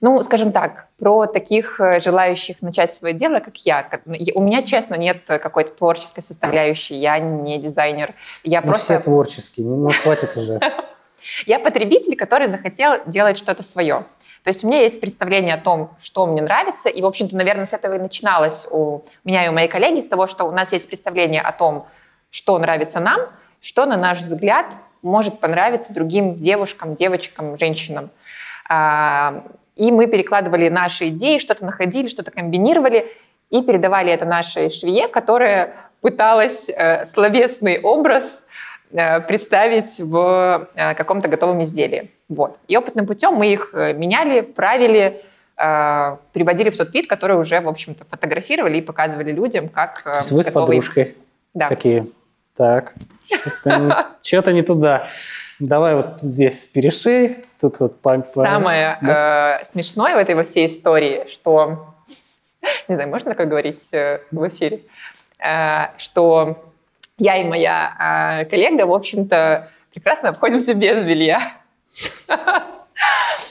ну, 0.00 0.22
скажем 0.22 0.52
так, 0.52 0.86
про 0.98 1.26
таких 1.26 1.80
э, 1.80 2.00
желающих 2.00 2.62
начать 2.62 2.94
свое 2.94 3.14
дело, 3.14 3.40
как 3.40 3.56
я. 3.58 3.82
Как- 3.82 4.02
я- 4.06 4.32
У 4.34 4.42
меня, 4.42 4.62
честно, 4.62 4.94
нет 4.94 5.22
какой-то 5.26 5.72
творческой 5.74 6.22
составляющей. 6.22 6.94
Я 6.96 7.18
не 7.18 7.58
дизайнер. 7.58 8.14
Я 8.44 8.60
Мы 8.60 8.68
просто... 8.68 8.94
все 8.94 9.02
творческие, 9.02 9.66
ну 9.66 9.90
хватит 9.90 10.36
уже. 10.36 10.60
Я 11.46 11.58
потребитель, 11.58 12.16
который 12.16 12.46
захотел 12.46 13.00
делать 13.06 13.36
что-то 13.36 13.62
свое. 13.62 14.04
То 14.48 14.50
есть 14.50 14.64
у 14.64 14.66
меня 14.66 14.80
есть 14.80 14.98
представление 14.98 15.56
о 15.56 15.58
том, 15.58 15.90
что 15.98 16.26
мне 16.26 16.40
нравится, 16.40 16.88
и, 16.88 17.02
в 17.02 17.04
общем-то, 17.04 17.36
наверное, 17.36 17.66
с 17.66 17.74
этого 17.74 17.96
и 17.96 17.98
начиналось 17.98 18.66
у 18.70 19.02
меня 19.22 19.44
и 19.44 19.50
у 19.50 19.52
моей 19.52 19.68
коллеги, 19.68 20.00
с 20.00 20.08
того, 20.08 20.26
что 20.26 20.44
у 20.44 20.52
нас 20.52 20.72
есть 20.72 20.88
представление 20.88 21.42
о 21.42 21.52
том, 21.52 21.86
что 22.30 22.58
нравится 22.58 22.98
нам, 22.98 23.20
что, 23.60 23.84
на 23.84 23.98
наш 23.98 24.20
взгляд, 24.20 24.64
может 25.02 25.38
понравиться 25.38 25.92
другим 25.92 26.40
девушкам, 26.40 26.94
девочкам, 26.94 27.58
женщинам. 27.58 28.08
А, 28.70 29.44
И 29.76 29.92
мы 29.92 30.06
перекладывали 30.06 30.70
наши 30.70 31.08
идеи, 31.08 31.36
что-то 31.36 31.66
находили, 31.66 32.08
что-то 32.08 32.30
комбинировали 32.30 33.06
и 33.50 33.60
передавали 33.60 34.10
это 34.10 34.24
нашей 34.24 34.70
швее, 34.70 35.08
которая 35.08 35.74
пыталась 36.00 36.70
э, 36.70 37.04
словесный 37.04 37.80
образ 37.82 38.46
э, 38.92 39.20
представить 39.20 39.98
в 39.98 40.70
э, 40.74 40.94
каком-то 40.94 41.28
готовом 41.28 41.60
изделии. 41.60 42.12
Вот. 42.28 42.58
И 42.68 42.76
опытным 42.76 43.06
путем 43.06 43.34
мы 43.34 43.52
их 43.52 43.70
э, 43.72 43.94
меняли, 43.94 44.42
правили, 44.42 45.22
э, 45.56 46.16
приводили 46.32 46.70
в 46.70 46.76
тот 46.76 46.92
вид, 46.94 47.08
который 47.08 47.36
уже, 47.36 47.60
в 47.60 47.68
общем-то, 47.68 48.04
фотографировали 48.04 48.78
и 48.78 48.82
показывали 48.82 49.32
людям, 49.32 49.68
как 49.68 50.02
То 50.02 50.10
э, 50.10 50.16
есть 50.18 50.32
вы 50.32 50.42
с 50.42 50.46
готовый- 50.46 50.66
подружкой 50.66 51.16
Да. 51.54 51.68
такие, 51.68 52.06
так, 52.54 52.92
что-то 54.22 54.52
не 54.52 54.62
туда. 54.62 55.06
Давай 55.58 55.94
вот 55.96 56.20
здесь 56.20 56.66
перешей, 56.68 57.44
тут 57.60 57.80
вот 57.80 58.00
Самое 58.32 58.98
Да? 59.00 59.60
э, 59.60 59.64
смешное 59.64 60.14
в 60.14 60.18
этой 60.18 60.34
во 60.34 60.44
всей 60.44 60.66
истории, 60.66 61.26
что, 61.28 61.94
не 62.88 62.94
знаю, 62.94 63.08
можно 63.08 63.30
такое 63.30 63.46
говорить 63.46 63.88
э, 63.92 64.20
в 64.30 64.46
эфире, 64.48 64.82
Э, 65.40 65.96
что 65.98 66.64
я 67.16 67.36
и 67.36 67.44
моя 67.44 68.40
э, 68.40 68.44
коллега, 68.46 68.86
в 68.86 68.92
общем-то, 68.92 69.68
прекрасно 69.94 70.30
обходимся 70.30 70.74
без 70.74 71.02
белья. 71.04 71.40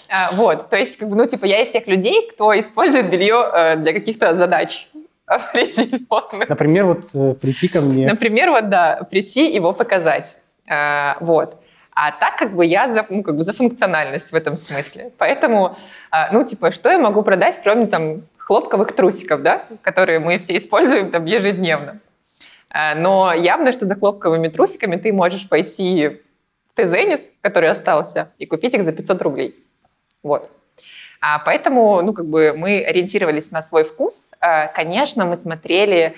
А, 0.09 0.31
Вот, 0.31 0.69
то 0.69 0.77
есть, 0.77 1.01
ну, 1.01 1.25
типа, 1.25 1.45
я 1.45 1.61
из 1.61 1.69
тех 1.69 1.87
людей, 1.87 2.29
кто 2.29 2.57
использует 2.57 3.09
белье 3.09 3.49
э, 3.53 3.75
для 3.75 3.93
каких-то 3.93 4.35
задач 4.35 4.87
определенных. 5.25 6.47
Например, 6.47 6.85
вот 6.85 7.09
э, 7.13 7.33
прийти 7.33 7.67
ко 7.67 7.81
мне. 7.81 8.07
Например, 8.07 8.51
вот 8.51 8.69
да, 8.69 9.05
прийти 9.09 9.51
его 9.53 9.73
показать. 9.73 10.35
А, 10.69 11.17
вот. 11.19 11.61
А 11.93 12.11
так 12.11 12.37
как 12.37 12.55
бы 12.55 12.65
я 12.65 12.87
за, 12.87 13.05
ну, 13.09 13.23
как 13.23 13.35
бы 13.35 13.43
за 13.43 13.53
функциональность 13.53 14.31
в 14.31 14.35
этом 14.35 14.55
смысле. 14.55 15.11
Поэтому, 15.17 15.75
а, 16.11 16.29
ну, 16.31 16.43
типа, 16.45 16.71
что 16.71 16.89
я 16.89 16.99
могу 16.99 17.23
продать, 17.23 17.59
кроме 17.61 17.87
там 17.87 18.21
хлопковых 18.37 18.93
трусиков, 18.93 19.41
да, 19.41 19.65
которые 19.81 20.19
мы 20.19 20.37
все 20.37 20.55
используем 20.55 21.11
там 21.11 21.25
ежедневно. 21.25 21.99
Но 22.95 23.33
явно, 23.33 23.71
что 23.71 23.85
за 23.85 23.95
хлопковыми 23.95 24.47
трусиками 24.47 24.95
ты 24.95 25.11
можешь 25.11 25.49
пойти 25.49 26.21
Тезенис, 26.77 27.33
который 27.41 27.69
остался, 27.69 28.31
и 28.37 28.45
купить 28.45 28.75
их 28.75 28.83
за 28.83 28.91
500 28.91 29.21
рублей. 29.23 29.55
Вот. 30.21 30.49
А 31.19 31.39
поэтому, 31.39 32.01
ну, 32.03 32.13
как 32.13 32.27
бы 32.27 32.53
мы 32.55 32.83
ориентировались 32.83 33.51
на 33.51 33.61
свой 33.61 33.83
вкус. 33.83 34.31
А, 34.39 34.67
Конечно, 34.67 35.25
мы 35.25 35.35
смотрели 35.35 36.13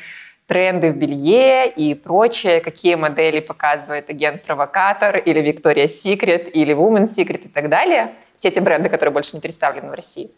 тренды 0.46 0.92
в 0.92 0.98
белье 0.98 1.70
и 1.70 1.94
прочее, 1.94 2.60
какие 2.60 2.96
модели 2.96 3.40
показывает 3.40 4.10
агент-провокатор 4.10 5.18
или 5.18 5.42
Victoria's 5.42 5.94
Secret 6.04 6.50
или 6.50 6.76
Women's 6.76 7.16
Secret 7.16 7.46
и 7.46 7.48
так 7.48 7.70
далее. 7.70 8.16
Все 8.36 8.50
эти 8.50 8.60
бренды, 8.60 8.90
которые 8.90 9.14
больше 9.14 9.36
не 9.36 9.42
представлены 9.42 9.90
в 9.90 9.94
России. 9.94 10.32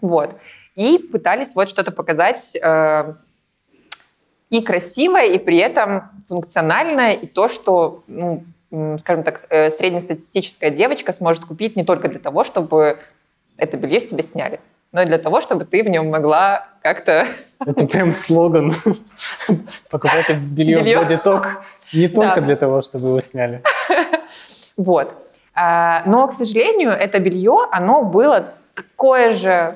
Вот. 0.00 0.34
И 0.76 0.98
пытались 0.98 1.54
вот 1.54 1.68
что-то 1.68 1.92
показать 1.92 2.56
э, 2.62 3.14
и 4.50 4.62
красивое, 4.62 5.26
и 5.26 5.38
при 5.38 5.58
этом 5.58 6.10
функциональное, 6.28 7.14
и 7.14 7.26
то, 7.26 7.48
что, 7.48 8.04
ну, 8.06 8.44
скажем 8.98 9.22
так, 9.22 9.46
э, 9.50 9.70
среднестатистическая 9.70 10.70
девочка 10.70 11.12
сможет 11.12 11.44
купить 11.44 11.76
не 11.76 11.84
только 11.84 12.08
для 12.08 12.20
того, 12.20 12.44
чтобы 12.44 12.98
это 13.56 13.76
белье 13.76 14.00
с 14.00 14.06
тебя 14.06 14.22
сняли, 14.22 14.60
но 14.92 15.02
и 15.02 15.06
для 15.06 15.18
того, 15.18 15.40
чтобы 15.40 15.64
ты 15.64 15.82
в 15.82 15.88
нем 15.88 16.08
могла 16.10 16.66
как-то... 16.82 17.26
Это 17.66 17.86
прям 17.86 18.12
слоган. 18.12 18.72
Покупайте 19.90 20.34
белье 20.34 20.78
в 20.80 20.82
Белье. 20.84 20.98
бодиток 20.98 21.62
не 21.92 22.08
только 22.14 22.40
Да. 22.40 22.46
для 22.46 22.56
того, 22.56 22.82
чтобы 22.82 23.06
его 23.08 23.20
сняли. 23.20 23.62
Вот. 24.76 25.14
А, 25.54 26.02
Но, 26.06 26.26
к 26.28 26.34
сожалению, 26.34 26.90
это 26.90 27.18
белье, 27.18 27.66
оно 27.70 28.02
было 28.02 28.52
такое 28.74 29.32
же, 29.32 29.74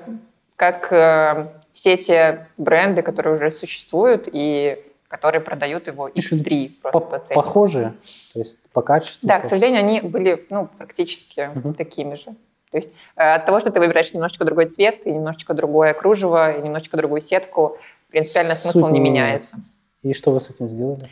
как 0.57 0.93
э, 0.93 1.47
все 1.73 1.97
те 1.97 2.49
бренды, 2.59 3.01
которые 3.01 3.35
уже 3.35 3.51
существуют 3.51 4.29
и 4.31 4.79
которые 5.11 5.41
продают 5.41 5.89
его 5.89 6.09
X3 6.09 6.71
просто 6.83 7.01
По- 7.01 7.07
по 7.07 7.19
цене. 7.19 7.35
Похожие, 7.35 7.95
то 8.33 8.39
есть 8.39 8.71
по 8.71 8.81
качеству. 8.81 9.27
Да, 9.27 9.39
к 9.39 9.41
просто. 9.41 9.57
сожалению, 9.57 9.81
они 9.81 10.01
были 10.01 10.47
ну, 10.51 10.69
практически 10.79 11.51
Мгм. 11.53 11.75
такими 11.75 12.15
же. 12.15 12.27
То 12.71 12.77
есть 12.77 12.95
э, 13.17 13.35
от 13.35 13.45
того, 13.45 13.59
что 13.59 13.73
ты 13.73 13.81
выбираешь 13.81 14.15
немножечко 14.15 14.45
другой 14.45 14.67
цвет, 14.67 15.05
и 15.07 15.11
немножечко 15.11 15.53
другое 15.53 15.95
кружево, 15.95 16.53
и 16.57 16.63
немножечко 16.63 16.97
другую 16.97 17.21
сетку, 17.21 17.77
принципиально 18.09 18.55
Суть 18.55 18.71
смысл 18.71 18.87
не 18.89 19.01
меняется. 19.01 19.57
И 20.03 20.15
что 20.15 20.31
вы 20.31 20.41
с 20.41 20.49
этим 20.49 20.69
сделали? 20.69 21.09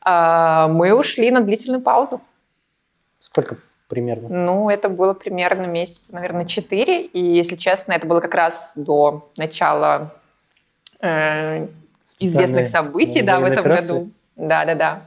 А, 0.00 0.68
Мы 0.68 0.94
ушли 0.94 1.32
на 1.32 1.40
длительную 1.40 1.82
паузу. 1.82 2.20
Сколько 3.18 3.56
примерно? 3.88 4.28
Ну, 4.28 4.70
это 4.70 4.88
было 4.88 5.14
примерно 5.14 5.66
месяца, 5.66 6.14
наверное, 6.14 6.44
4. 6.44 7.02
И, 7.02 7.20
если 7.20 7.56
честно, 7.56 7.92
это 7.92 8.06
было 8.06 8.20
как 8.20 8.34
раз 8.36 8.72
до 8.76 9.28
начала 9.36 10.14
э, 11.00 11.66
известных 12.18 12.68
событий 12.68 13.22
да, 13.22 13.40
в 13.40 13.44
этом 13.44 13.64
году. 13.64 14.10
Да, 14.36 14.64
да, 14.64 14.74
да. 14.74 15.02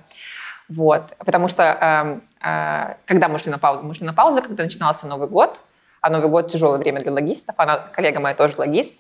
Вот. 0.69 1.13
Потому 1.19 1.47
что 1.47 1.63
эм, 1.63 2.23
э, 2.43 2.95
когда 3.05 3.27
мы 3.27 3.37
шли 3.37 3.51
на 3.51 3.59
паузу? 3.59 3.83
Мы 3.83 3.93
шли 3.93 4.05
на 4.05 4.13
паузу, 4.13 4.41
когда 4.41 4.63
начинался 4.63 5.07
Новый 5.07 5.27
год. 5.27 5.59
А 6.01 6.09
Новый 6.09 6.29
год 6.29 6.51
тяжелое 6.51 6.77
время 6.77 7.01
для 7.01 7.11
логистов. 7.11 7.55
Она, 7.57 7.77
коллега 7.77 8.19
моя 8.19 8.35
тоже 8.35 8.55
логист. 8.57 8.95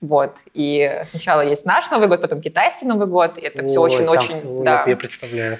Вот. 0.00 0.36
И 0.54 1.02
сначала 1.04 1.40
есть 1.42 1.64
наш 1.64 1.90
Новый 1.90 2.08
год, 2.08 2.20
потом 2.20 2.40
китайский 2.40 2.84
Новый 2.84 3.06
год. 3.06 3.38
И 3.38 3.40
это 3.42 3.64
все 3.66 3.80
Ой, 3.80 3.90
там 3.96 4.08
очень-очень 4.08 4.64
да, 4.64 4.84
Я, 4.86 4.96
представляю. 4.96 5.58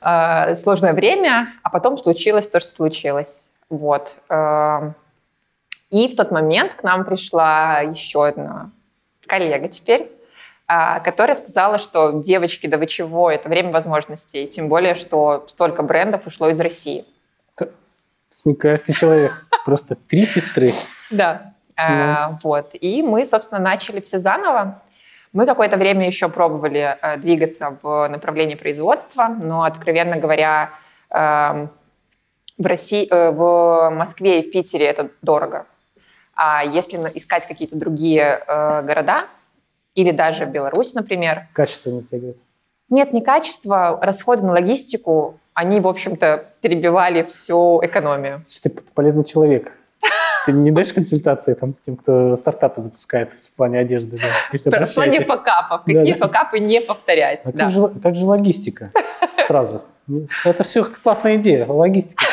э, 0.00 0.56
сложное 0.56 0.92
время, 0.92 1.48
а 1.62 1.70
потом 1.70 1.96
случилось 1.98 2.48
то, 2.48 2.58
что 2.60 2.70
случилось. 2.70 3.52
Вот. 3.70 4.14
Эм, 4.28 4.94
И 5.90 6.08
в 6.12 6.16
тот 6.16 6.30
момент 6.32 6.74
к 6.74 6.82
нам 6.82 7.04
пришла 7.04 7.80
еще 7.80 8.26
одна 8.26 8.70
коллега 9.26 9.68
теперь, 9.68 10.10
которая 10.66 11.36
сказала, 11.36 11.78
что 11.78 12.20
девочки, 12.20 12.66
да 12.66 12.76
вы 12.76 12.86
чего, 12.86 13.30
это 13.30 13.48
время 13.48 13.70
возможностей, 13.70 14.46
тем 14.48 14.68
более, 14.68 14.94
что 14.94 15.44
столько 15.48 15.82
брендов 15.82 16.26
ушло 16.26 16.48
из 16.48 16.58
России. 16.58 17.04
Смекастый 18.30 18.94
человек. 18.94 19.46
Просто 19.64 19.94
три 19.94 20.26
сестры. 20.26 20.72
Да. 21.10 21.54
А, 21.76 22.38
Вот. 22.42 22.70
И 22.72 23.02
мы, 23.02 23.24
собственно, 23.24 23.60
начали 23.60 24.00
все 24.00 24.18
заново. 24.18 24.82
Мы 25.32 25.46
какое-то 25.46 25.76
время 25.76 26.06
еще 26.06 26.28
пробовали 26.28 26.96
э, 27.00 27.16
двигаться 27.18 27.78
в 27.82 28.08
направлении 28.08 28.54
производства, 28.54 29.28
но, 29.28 29.64
откровенно 29.64 30.16
говоря, 30.16 30.70
э, 31.10 31.66
в, 32.58 32.66
России, 32.66 33.06
э, 33.10 33.30
в 33.30 33.90
Москве 33.90 34.40
и 34.40 34.48
в 34.48 34.50
Питере 34.50 34.86
это 34.86 35.10
дорого. 35.22 35.66
А 36.34 36.64
если 36.64 36.96
искать 37.14 37.46
какие-то 37.46 37.76
другие 37.76 38.42
э, 38.46 38.82
города, 38.82 39.26
или 39.96 40.12
даже 40.12 40.44
Беларусь, 40.44 40.94
например... 40.94 41.48
Качество 41.52 41.90
не 41.90 42.02
тягивает? 42.02 42.36
Нет, 42.88 43.12
не 43.12 43.20
качество, 43.20 43.98
расходы 44.00 44.44
на 44.44 44.52
логистику, 44.52 45.40
они, 45.54 45.80
в 45.80 45.88
общем-то, 45.88 46.44
перебивали 46.60 47.24
всю 47.24 47.80
экономию. 47.82 48.38
Ты 48.62 48.70
полезный 48.94 49.24
человек. 49.24 49.72
Ты 50.44 50.52
не 50.52 50.70
даешь 50.70 50.92
консультации 50.92 51.54
там, 51.54 51.74
тем, 51.82 51.96
кто 51.96 52.36
стартапы 52.36 52.80
запускает 52.80 53.32
в 53.32 53.56
плане 53.56 53.80
одежды? 53.80 54.20
Да? 54.20 54.58
В 54.86 54.94
плане 54.94 55.20
факапов. 55.20 55.82
Какие 55.84 56.12
да, 56.12 56.18
факапы 56.18 56.60
не 56.60 56.80
повторять. 56.80 57.44
А 57.46 57.52
да. 57.52 57.64
как, 57.64 57.70
же, 57.70 57.88
как 58.00 58.14
же 58.14 58.24
логистика? 58.24 58.92
Сразу. 59.46 59.82
Это 60.44 60.62
все 60.62 60.84
классная 60.84 61.36
идея. 61.36 61.66
Логистика? 61.66 62.22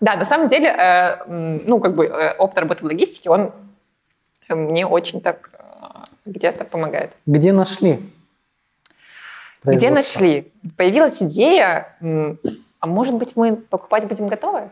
Да, 0.00 0.16
на 0.16 0.24
самом 0.24 0.48
деле, 0.48 0.66
э, 0.66 1.24
ну, 1.64 1.78
как 1.78 1.94
бы 1.94 2.06
э, 2.06 2.34
опыт 2.36 2.58
работы 2.58 2.82
в 2.82 2.88
логистике, 2.88 3.30
он 3.30 3.52
мне 4.56 4.86
очень 4.86 5.20
так 5.20 5.50
э, 5.52 5.86
где-то 6.26 6.64
помогает. 6.64 7.12
Где 7.26 7.52
нашли? 7.52 8.12
Где 9.64 9.90
нашли? 9.90 10.52
Появилась 10.76 11.22
идея, 11.22 11.96
а 12.80 12.86
может 12.86 13.14
быть, 13.14 13.36
мы 13.36 13.56
покупать 13.56 14.06
будем 14.08 14.26
готовы? 14.26 14.70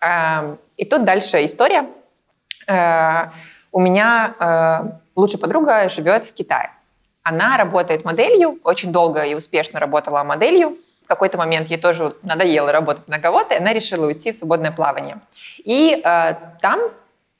Эм, 0.00 0.58
и 0.76 0.84
тут 0.84 1.04
дальше 1.04 1.44
история. 1.44 1.86
Э, 2.66 3.26
у 3.70 3.80
меня 3.80 4.34
э, 4.38 4.92
лучшая 5.14 5.40
подруга 5.40 5.88
живет 5.88 6.24
в 6.24 6.32
Китае. 6.32 6.70
Она 7.22 7.56
работает 7.56 8.04
моделью, 8.04 8.58
очень 8.64 8.90
долго 8.90 9.22
и 9.22 9.34
успешно 9.34 9.78
работала 9.78 10.24
моделью. 10.24 10.76
В 11.04 11.06
какой-то 11.06 11.36
момент 11.36 11.68
ей 11.68 11.78
тоже 11.78 12.16
надоело 12.22 12.72
работать 12.72 13.06
на 13.06 13.18
кого-то, 13.18 13.54
и 13.54 13.58
она 13.58 13.72
решила 13.72 14.06
уйти 14.06 14.32
в 14.32 14.34
свободное 14.34 14.72
плавание. 14.72 15.20
И 15.58 16.00
э, 16.02 16.34
там 16.60 16.80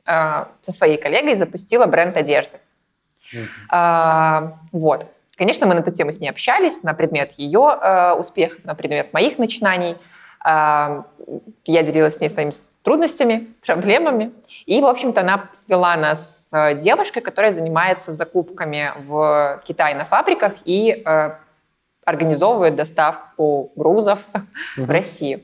э, 0.07 0.45
со 0.63 0.73
своей 0.73 0.97
коллегой 0.97 1.35
запустила 1.35 1.87
бренд 1.87 2.17
одежды. 2.17 2.59
Mm-hmm. 3.35 4.51
Э, 4.51 4.53
вот. 4.73 5.07
Конечно, 5.37 5.67
мы 5.67 5.75
на 5.75 5.81
эту 5.81 5.91
тему 5.91 6.13
с 6.13 6.21
ней 6.21 6.29
общались, 6.29 6.83
на 6.83 6.95
предмет 6.95 7.33
ее 7.33 7.79
э, 7.81 8.13
успехов, 8.13 8.65
на 8.65 8.75
предмет 8.75 9.13
моих 9.13 9.39
начинаний. 9.39 9.97
Э, 10.45 11.03
я 11.65 11.83
делилась 11.83 12.17
с 12.17 12.21
ней 12.21 12.29
своими 12.29 12.53
трудностями, 12.83 13.55
проблемами. 13.65 14.33
И, 14.67 14.81
в 14.81 14.87
общем-то, 14.87 15.21
она 15.21 15.49
свела 15.53 15.97
нас 15.97 16.49
с 16.49 16.75
девушкой, 16.75 17.21
которая 17.21 17.53
занимается 17.53 18.13
закупками 18.13 18.93
в 19.05 19.63
Китае 19.65 19.95
на 19.95 20.05
фабриках 20.05 20.55
и 20.65 21.03
э, 21.05 21.31
организовывает 22.05 22.75
доставку 22.75 23.73
грузов 23.77 24.21
угу. 24.35 24.45
в 24.87 24.91
Россию. 24.91 25.43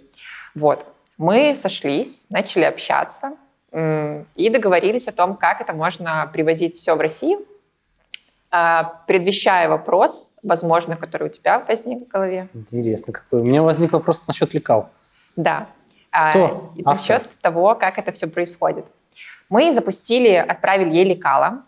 Вот. 0.55 0.85
Мы 1.17 1.57
сошлись, 1.57 2.27
начали 2.31 2.65
общаться 2.65 3.37
и 3.73 4.51
договорились 4.51 5.09
о 5.09 5.13
том, 5.13 5.37
как 5.37 5.61
это 5.61 5.73
можно 5.75 6.29
привозить 6.33 6.77
все 6.77 6.95
в 6.95 7.01
Россию, 7.01 7.45
а, 8.51 9.03
предвещая 9.07 9.69
вопрос, 9.69 10.33
возможно, 10.43 10.97
который 10.97 11.29
у 11.29 11.31
тебя 11.31 11.63
возник 11.69 12.07
в 12.07 12.09
голове. 12.09 12.49
Интересно, 12.55 13.13
какой. 13.13 13.41
У 13.41 13.45
меня 13.45 13.63
возник 13.63 13.93
вопрос 13.93 14.23
насчет 14.27 14.55
лекал. 14.55 14.89
Да. 15.37 15.67
А, 16.11 16.31
Кто? 16.31 16.73
А, 16.85 16.95
насчет 16.95 17.29
того, 17.43 17.75
как 17.75 17.99
это 17.99 18.13
все 18.13 18.27
происходит. 18.27 18.87
Мы 19.51 19.73
запустили, 19.75 20.33
отправили 20.33 20.95
ей 20.95 21.05
лекала. 21.05 21.63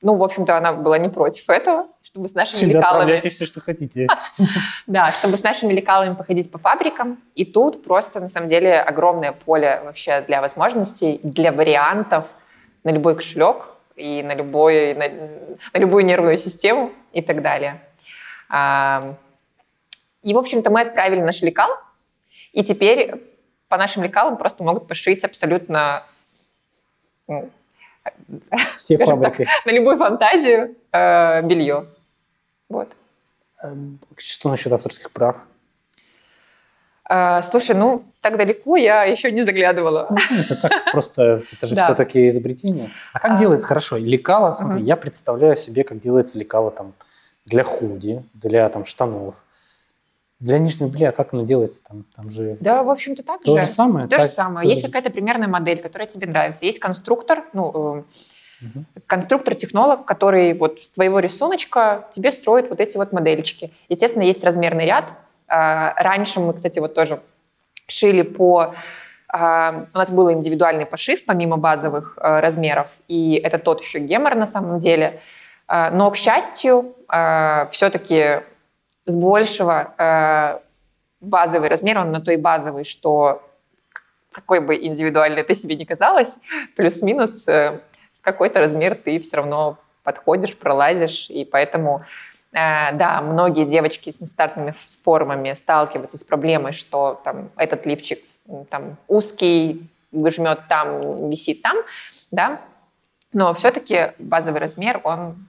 Ну, 0.00 0.14
в 0.14 0.22
общем-то, 0.22 0.56
она 0.56 0.72
была 0.72 0.98
не 0.98 1.08
против 1.08 1.50
этого, 1.50 1.88
чтобы 2.02 2.28
с 2.28 2.34
нашими 2.34 2.56
Всегда 2.56 2.78
лекалами... 2.78 3.28
Все, 3.28 3.46
что 3.46 3.60
хотите. 3.60 4.06
Да, 4.86 5.10
чтобы 5.12 5.36
с 5.36 5.42
нашими 5.42 5.72
лекалами 5.72 6.14
походить 6.14 6.50
по 6.50 6.58
фабрикам. 6.58 7.18
И 7.34 7.44
тут 7.44 7.82
просто, 7.82 8.20
на 8.20 8.28
самом 8.28 8.48
деле, 8.48 8.80
огромное 8.80 9.32
поле 9.32 9.80
вообще 9.84 10.20
для 10.20 10.40
возможностей, 10.40 11.20
для 11.22 11.52
вариантов 11.52 12.26
на 12.84 12.90
любой 12.90 13.16
кошелек, 13.16 13.70
и 13.98 14.22
на, 14.22 14.34
любой, 14.34 14.94
на, 14.94 15.08
на 15.08 15.78
любую 15.78 16.04
нервную 16.04 16.38
систему 16.38 16.92
и 17.12 17.20
так 17.20 17.42
далее. 17.42 17.82
И, 20.22 20.34
в 20.34 20.38
общем-то, 20.38 20.70
мы 20.70 20.82
отправили 20.82 21.20
наш 21.20 21.42
лекал, 21.42 21.70
и 22.52 22.62
теперь 22.62 23.14
по 23.68 23.76
нашим 23.76 24.04
лекалам 24.04 24.36
просто 24.36 24.64
могут 24.64 24.88
пошить 24.88 25.24
абсолютно 25.24 26.04
все 28.76 28.96
фабрики. 28.96 29.44
Так, 29.44 29.66
на 29.66 29.72
любую 29.72 29.96
фантазию 29.96 30.76
э, 30.92 31.42
белье. 31.42 31.86
Вот. 32.68 32.88
Эм, 33.62 33.98
что 34.16 34.50
насчет 34.50 34.72
авторских 34.72 35.10
прав? 35.10 35.36
Э, 37.08 37.42
слушай, 37.42 37.74
ну, 37.74 38.04
так 38.20 38.36
далеко 38.36 38.76
я 38.76 39.04
еще 39.04 39.32
не 39.32 39.42
заглядывала. 39.42 40.08
Ну, 40.30 40.40
это 40.40 40.56
так, 40.56 40.92
просто, 40.92 41.42
это 41.52 41.66
же 41.66 41.74
все-таки 41.84 42.28
изобретение. 42.28 42.90
А 43.12 43.20
как 43.20 43.32
а. 43.32 43.38
делается, 43.38 43.66
хорошо, 43.66 43.96
лекало, 43.96 44.52
смотри, 44.52 44.82
я 44.82 44.96
представляю 44.96 45.56
себе, 45.56 45.84
как 45.84 46.00
делается 46.00 46.38
лекало 46.38 46.70
там 46.70 46.92
для 47.46 47.64
худи, 47.64 48.22
для 48.34 48.68
там 48.68 48.84
штанов. 48.84 49.34
Для 50.40 50.58
нижнего 50.58 50.88
белья 50.88 51.10
как 51.10 51.34
оно 51.34 51.44
делается 51.44 51.82
там? 51.82 52.04
Там 52.14 52.30
же 52.30 52.56
да, 52.60 52.84
в 52.84 52.90
общем-то 52.90 53.24
так 53.24 53.42
то 53.42 53.58
же. 53.58 53.66
же 53.66 53.72
самое. 53.72 54.06
То 54.06 54.16
так, 54.18 54.26
же 54.26 54.32
самое. 54.32 54.68
Есть 54.68 54.82
какая-то 54.82 55.10
примерная 55.10 55.48
модель, 55.48 55.80
которая 55.80 56.06
тебе 56.06 56.28
нравится. 56.28 56.64
Есть 56.64 56.78
конструктор, 56.78 57.44
ну, 57.52 57.64
угу. 57.64 58.04
конструктор-технолог, 59.06 60.04
который 60.04 60.56
вот 60.56 60.78
с 60.80 60.92
твоего 60.92 61.18
рисуночка 61.18 62.06
тебе 62.12 62.30
строит 62.30 62.70
вот 62.70 62.80
эти 62.80 62.96
вот 62.96 63.12
модельчики. 63.12 63.72
Естественно, 63.88 64.22
есть 64.22 64.44
размерный 64.44 64.86
ряд. 64.86 65.12
А, 65.48 65.92
раньше 65.96 66.38
мы, 66.38 66.54
кстати, 66.54 66.78
вот 66.78 66.94
тоже 66.94 67.20
шили 67.86 68.22
по... 68.22 68.74
Uh, 69.30 69.86
у 69.92 69.98
нас 69.98 70.10
был 70.10 70.32
индивидуальный 70.32 70.86
пошив 70.86 71.22
помимо 71.26 71.58
базовых 71.58 72.16
uh, 72.16 72.40
размеров, 72.40 72.86
и 73.08 73.34
это 73.34 73.58
тот 73.58 73.82
еще 73.82 73.98
гемор 73.98 74.34
на 74.36 74.46
самом 74.46 74.78
деле. 74.78 75.20
Uh, 75.68 75.90
но, 75.90 76.10
к 76.10 76.16
счастью, 76.16 76.94
все-таки 77.70 78.40
с 79.08 79.16
большего 79.16 80.62
базовый 81.20 81.68
размер, 81.68 81.98
он 81.98 82.12
на 82.12 82.20
той 82.20 82.36
базовый, 82.36 82.84
что 82.84 83.42
какой 84.30 84.60
бы 84.60 84.76
индивидуальный 84.76 85.42
ты 85.42 85.54
себе 85.54 85.74
не 85.74 85.84
казалось, 85.84 86.38
плюс-минус 86.76 87.46
какой-то 88.20 88.60
размер 88.60 88.94
ты 88.94 89.18
все 89.18 89.38
равно 89.38 89.78
подходишь, 90.04 90.56
пролазишь, 90.56 91.28
и 91.28 91.44
поэтому 91.44 92.04
Э, 92.52 92.92
да, 92.92 93.20
многие 93.20 93.66
девочки 93.66 94.10
с 94.10 94.20
нестартными 94.20 94.74
формами 95.04 95.52
сталкиваются 95.52 96.16
с 96.16 96.24
проблемой, 96.24 96.72
что 96.72 97.20
там 97.24 97.50
этот 97.56 97.84
лифчик 97.86 98.20
там 98.70 98.96
узкий, 99.08 99.86
жмет 100.12 100.60
там, 100.68 101.28
висит 101.28 101.60
там, 101.60 101.76
да, 102.30 102.60
но 103.32 103.52
все-таки 103.52 104.12
базовый 104.18 104.60
размер, 104.60 105.00
он 105.04 105.48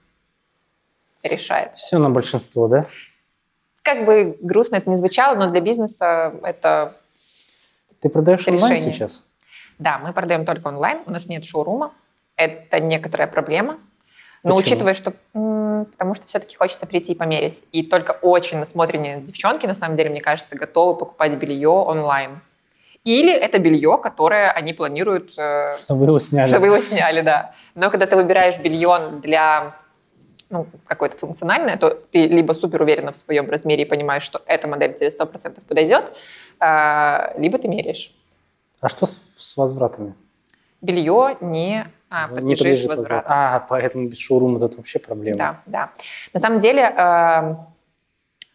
решает. 1.22 1.74
Все 1.76 1.96
на 1.96 2.10
большинство, 2.10 2.68
да? 2.68 2.84
Как 3.82 4.04
бы 4.04 4.36
грустно 4.40 4.76
это 4.76 4.90
не 4.90 4.96
звучало, 4.96 5.34
но 5.36 5.50
для 5.50 5.60
бизнеса 5.60 6.34
это 6.42 6.96
Ты 8.00 8.08
продаешь 8.08 8.40
решение. 8.40 8.62
онлайн 8.62 8.80
сейчас? 8.80 9.24
Да, 9.78 9.98
мы 9.98 10.12
продаем 10.12 10.44
только 10.44 10.68
онлайн, 10.68 11.00
у 11.06 11.10
нас 11.10 11.26
нет 11.26 11.44
шоурума, 11.44 11.92
это 12.36 12.80
некоторая 12.80 13.26
проблема, 13.26 13.78
но 14.42 14.56
Почему? 14.56 14.58
учитывая, 14.58 14.94
что... 14.94 15.12
Потому 15.92 16.14
что 16.14 16.26
все-таки 16.26 16.56
хочется 16.56 16.86
прийти 16.86 17.12
и 17.12 17.14
померить. 17.14 17.64
И 17.72 17.82
только 17.82 18.12
очень 18.22 18.58
насмотренные 18.58 19.20
девчонки, 19.20 19.66
на 19.66 19.74
самом 19.74 19.96
деле, 19.96 20.10
мне 20.10 20.20
кажется, 20.20 20.56
готовы 20.56 20.96
покупать 20.96 21.34
белье 21.34 21.68
онлайн. 21.68 22.40
Или 23.04 23.32
это 23.32 23.58
белье, 23.58 23.98
которое 24.02 24.50
они 24.50 24.74
планируют... 24.74 25.32
Э, 25.38 25.74
чтобы 25.78 26.04
его 26.04 26.18
сняли. 26.18 26.48
Чтобы 26.48 26.66
его 26.66 26.78
сняли, 26.80 27.22
да. 27.22 27.54
Но 27.74 27.90
когда 27.90 28.06
ты 28.06 28.16
выбираешь 28.16 28.58
белье 28.58 28.98
для 29.22 29.74
ну, 30.50 30.66
какое-то 30.86 31.16
функциональное, 31.16 31.76
то 31.76 31.90
ты 31.90 32.26
либо 32.26 32.52
супер 32.52 32.82
уверена 32.82 33.12
в 33.12 33.16
своем 33.16 33.48
размере 33.48 33.84
и 33.84 33.86
понимаешь, 33.86 34.22
что 34.22 34.42
эта 34.46 34.68
модель 34.68 34.94
тебе 34.94 35.08
100% 35.08 35.66
подойдет, 35.66 36.12
э, 36.60 37.40
либо 37.40 37.58
ты 37.58 37.68
меряешь. 37.68 38.12
А 38.80 38.88
что 38.88 39.06
с, 39.06 39.18
с 39.36 39.56
возвратами? 39.56 40.14
Белье 40.80 41.36
не 41.40 41.86
а, 42.10 42.28
не 42.40 42.56
подлежит 42.56 42.88
возврату. 42.88 43.26
А, 43.28 43.60
поэтому 43.68 44.08
без 44.08 44.18
шоурума 44.18 44.58
тут 44.58 44.76
вообще 44.76 44.98
проблема. 44.98 45.38
Да, 45.38 45.60
да. 45.66 45.90
На 46.34 46.40
самом 46.40 46.58
деле 46.58 46.82
э, 46.82 47.54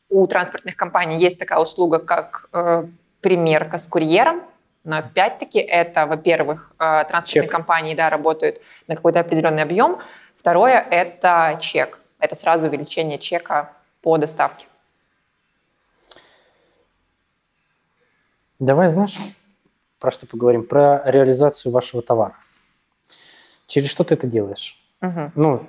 у 0.10 0.28
транспортных 0.28 0.76
компаний 0.76 1.18
есть 1.18 1.40
такая 1.40 1.60
услуга, 1.60 2.00
как 2.00 2.50
э, 2.52 2.86
примерка 3.22 3.78
с 3.78 3.88
курьером, 3.88 4.42
но 4.84 4.98
опять-таки 4.98 5.60
это, 5.60 6.06
во-первых, 6.06 6.74
э, 6.78 7.04
транспортные 7.08 7.44
чек. 7.44 7.52
компании 7.52 7.96
да, 7.96 8.10
работают 8.10 8.62
на 8.88 8.96
какой-то 8.96 9.22
определенный 9.22 9.64
объем. 9.64 10.00
Второе– 10.46 10.80
это 10.92 11.58
чек. 11.60 12.00
Это 12.20 12.36
сразу 12.36 12.68
увеличение 12.68 13.18
чека 13.18 13.74
по 14.04 14.16
доставке. 14.20 14.68
Давай, 18.60 18.90
знаешь, 18.90 19.18
про 19.98 20.12
что 20.12 20.28
поговорим? 20.28 20.64
Про 20.64 21.02
реализацию 21.04 21.72
вашего 21.72 22.04
товара. 22.04 22.36
через 23.66 23.90
что 23.90 24.04
ты 24.04 24.14
это 24.14 24.28
делаешь? 24.28 24.80
Мгм. 25.02 25.32
Ну, 25.34 25.68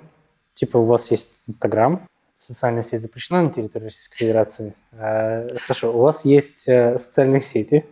типа 0.53 0.77
у 0.77 0.85
вас 0.85 1.11
есть 1.11 1.33
Инстаграм, 1.47 2.07
социальная 2.35 2.83
сеть 2.83 3.01
запрещена 3.01 3.45
на 3.45 3.51
территории 3.51 3.85
Российской 3.85 4.19
Федерации. 4.19 4.75
Э, 4.93 5.57
Хорошо, 5.61 5.91
у 5.91 6.01
вас 6.01 6.27
есть 6.27 6.69
э, 6.69 6.99
социальные 6.99 7.41
сети. 7.41 7.87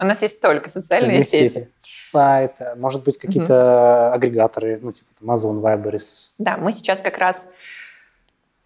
У 0.00 0.06
нас 0.06 0.22
есть 0.22 0.40
только 0.40 0.70
социальные 0.70 1.24
сети. 1.24 1.68
Сайт, 1.80 2.54
э, 2.60 2.74
может 2.74 3.04
быть, 3.04 3.18
какие-то 3.18 4.12
агрегаторы, 4.14 4.78
ну, 4.80 4.92
типа 4.92 5.06
Amazon, 5.20 5.60
Wildberries. 5.60 6.30
Да, 6.38 6.56
мы 6.56 6.72
сейчас 6.72 7.00
как 7.02 7.18
раз 7.18 7.46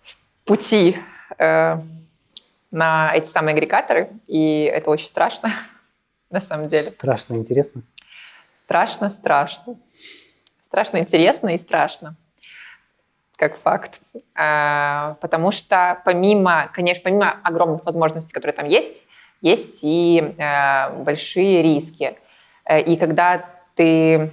в 0.01 0.17
пути 0.45 0.97
э, 1.37 1.81
на 2.71 3.13
эти 3.17 3.27
самые 3.27 3.55
агрегаторы, 3.55 4.11
и 4.29 4.63
это 4.63 4.91
очень 4.91 5.07
страшно, 5.07 5.51
на 6.31 6.41
самом 6.41 6.69
деле. 6.69 6.85
Страшно 6.85 7.35
интересно. 7.35 7.83
Страшно, 8.57 9.11
страшно. 9.11 9.77
Страшно, 10.65 10.99
интересно 10.99 11.55
и 11.55 11.59
страшно, 11.59 12.15
как 13.37 13.59
факт. 13.59 14.01
А, 14.37 15.17
Потому 15.21 15.51
что 15.51 16.01
помимо, 16.05 16.71
конечно, 16.73 17.03
помимо 17.03 17.33
огромных 17.43 17.85
возможностей, 17.85 18.33
которые 18.33 18.55
там 18.55 18.67
есть, 18.67 19.07
есть 19.41 19.81
и 19.83 20.35
э, 20.39 21.03
большие 21.03 21.63
риски. 21.63 22.17
Э, 22.65 22.81
И 22.81 22.97
когда 22.97 23.45
ты 23.75 24.33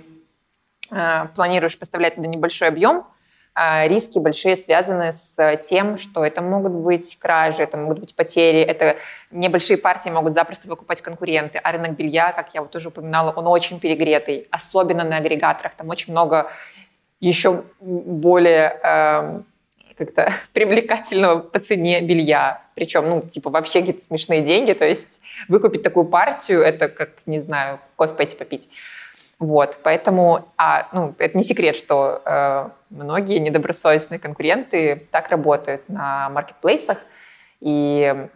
э, 0.92 1.28
планируешь 1.36 1.78
поставлять 1.78 2.16
туда 2.16 2.28
небольшой 2.28 2.68
объем, 2.68 3.06
риски 3.54 4.18
большие 4.18 4.56
связаны 4.56 5.12
с 5.12 5.58
тем, 5.58 5.98
что 5.98 6.24
это 6.24 6.42
могут 6.42 6.72
быть 6.72 7.20
кражи, 7.20 7.62
это 7.62 7.76
могут 7.76 8.00
быть 8.00 8.16
потери, 8.16 8.62
это 8.62 8.96
небольшие 9.30 9.76
партии 9.76 10.10
могут 10.10 10.36
запросто 10.36 10.70
выкупать 10.70 11.02
конкуренты. 11.02 11.58
А 11.58 11.74
рынок 11.74 11.98
белья, 11.98 12.32
как 12.32 12.54
я 12.54 12.62
вот 12.62 12.74
уже 12.78 12.88
упоминала, 12.88 13.34
он 13.34 13.48
очень 13.48 13.82
перегретый, 13.82 14.48
особенно 14.52 15.04
на 15.04 15.18
агрегаторах. 15.18 15.76
Там 15.76 15.90
очень 15.90 16.14
много 16.14 16.50
еще 17.20 17.66
более 17.82 18.80
эм, 18.84 19.46
как-то 19.98 20.34
привлекательного 20.54 21.40
по 21.40 21.60
цене 21.60 22.02
белья. 22.02 22.62
Причем, 22.82 23.08
ну, 23.08 23.22
типа, 23.22 23.52
вообще 23.52 23.82
какие-то 23.82 24.04
смешные 24.04 24.42
деньги. 24.42 24.74
То 24.74 24.86
есть 24.86 25.22
выкупить 25.48 25.84
такую 25.84 26.06
партию, 26.06 26.64
это 26.64 26.88
как, 26.88 27.12
не 27.28 27.38
знаю, 27.38 27.80
кофе 27.96 28.16
пойти 28.16 28.36
попить. 28.36 28.70
Вот, 29.38 29.78
поэтому, 29.84 30.48
а, 30.58 30.88
ну, 30.92 31.14
это 31.20 31.38
не 31.38 31.44
секрет, 31.44 31.76
что 31.76 32.24
э, 32.26 32.70
многие 32.90 33.38
недобросовестные 33.38 34.18
конкуренты 34.18 35.08
так 35.12 35.30
работают 35.30 35.88
на 35.90 36.30
маркетплейсах, 36.30 36.98
и 37.60 38.28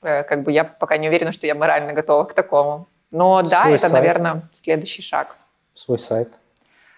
э, 0.00 0.22
как 0.22 0.44
бы 0.44 0.52
я 0.52 0.64
пока 0.64 0.96
не 0.96 1.08
уверена, 1.08 1.32
что 1.32 1.46
я 1.46 1.54
морально 1.54 1.92
готова 1.92 2.24
к 2.24 2.32
такому. 2.32 2.88
Но 3.10 3.42
да, 3.42 3.64
Свой 3.64 3.74
это, 3.74 3.82
сайт. 3.82 3.92
наверное, 3.92 4.48
следующий 4.54 5.02
шаг. 5.02 5.36
Свой 5.74 5.98
сайт. 5.98 6.32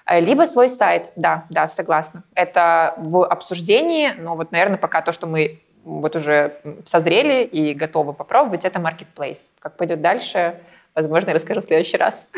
Э, 0.07 0.21
Либо 0.21 0.47
свой 0.47 0.71
сайт, 0.71 1.11
да, 1.17 1.47
да, 1.51 1.69
согласна. 1.69 2.23
Это 2.37 2.95
в 2.97 3.27
обсуждении, 3.27 4.13
но 4.19 4.37
вот, 4.37 4.53
наверное, 4.53 4.79
пока 4.79 5.03
то, 5.03 5.11
что 5.11 5.27
мы 5.27 5.61
вот 5.85 6.17
уже 6.17 6.57
созрели 6.85 7.45
и 7.45 7.75
готовы 7.75 8.13
попробовать, 8.13 8.65
это 8.65 8.79
marketplace. 8.79 9.51
Как 9.59 9.77
пойдет 9.77 10.01
дальше, 10.01 10.61
возможно, 10.95 11.31
я 11.31 11.35
расскажу 11.35 11.61
в 11.61 11.65
следующий 11.65 11.97
раз. 11.97 12.29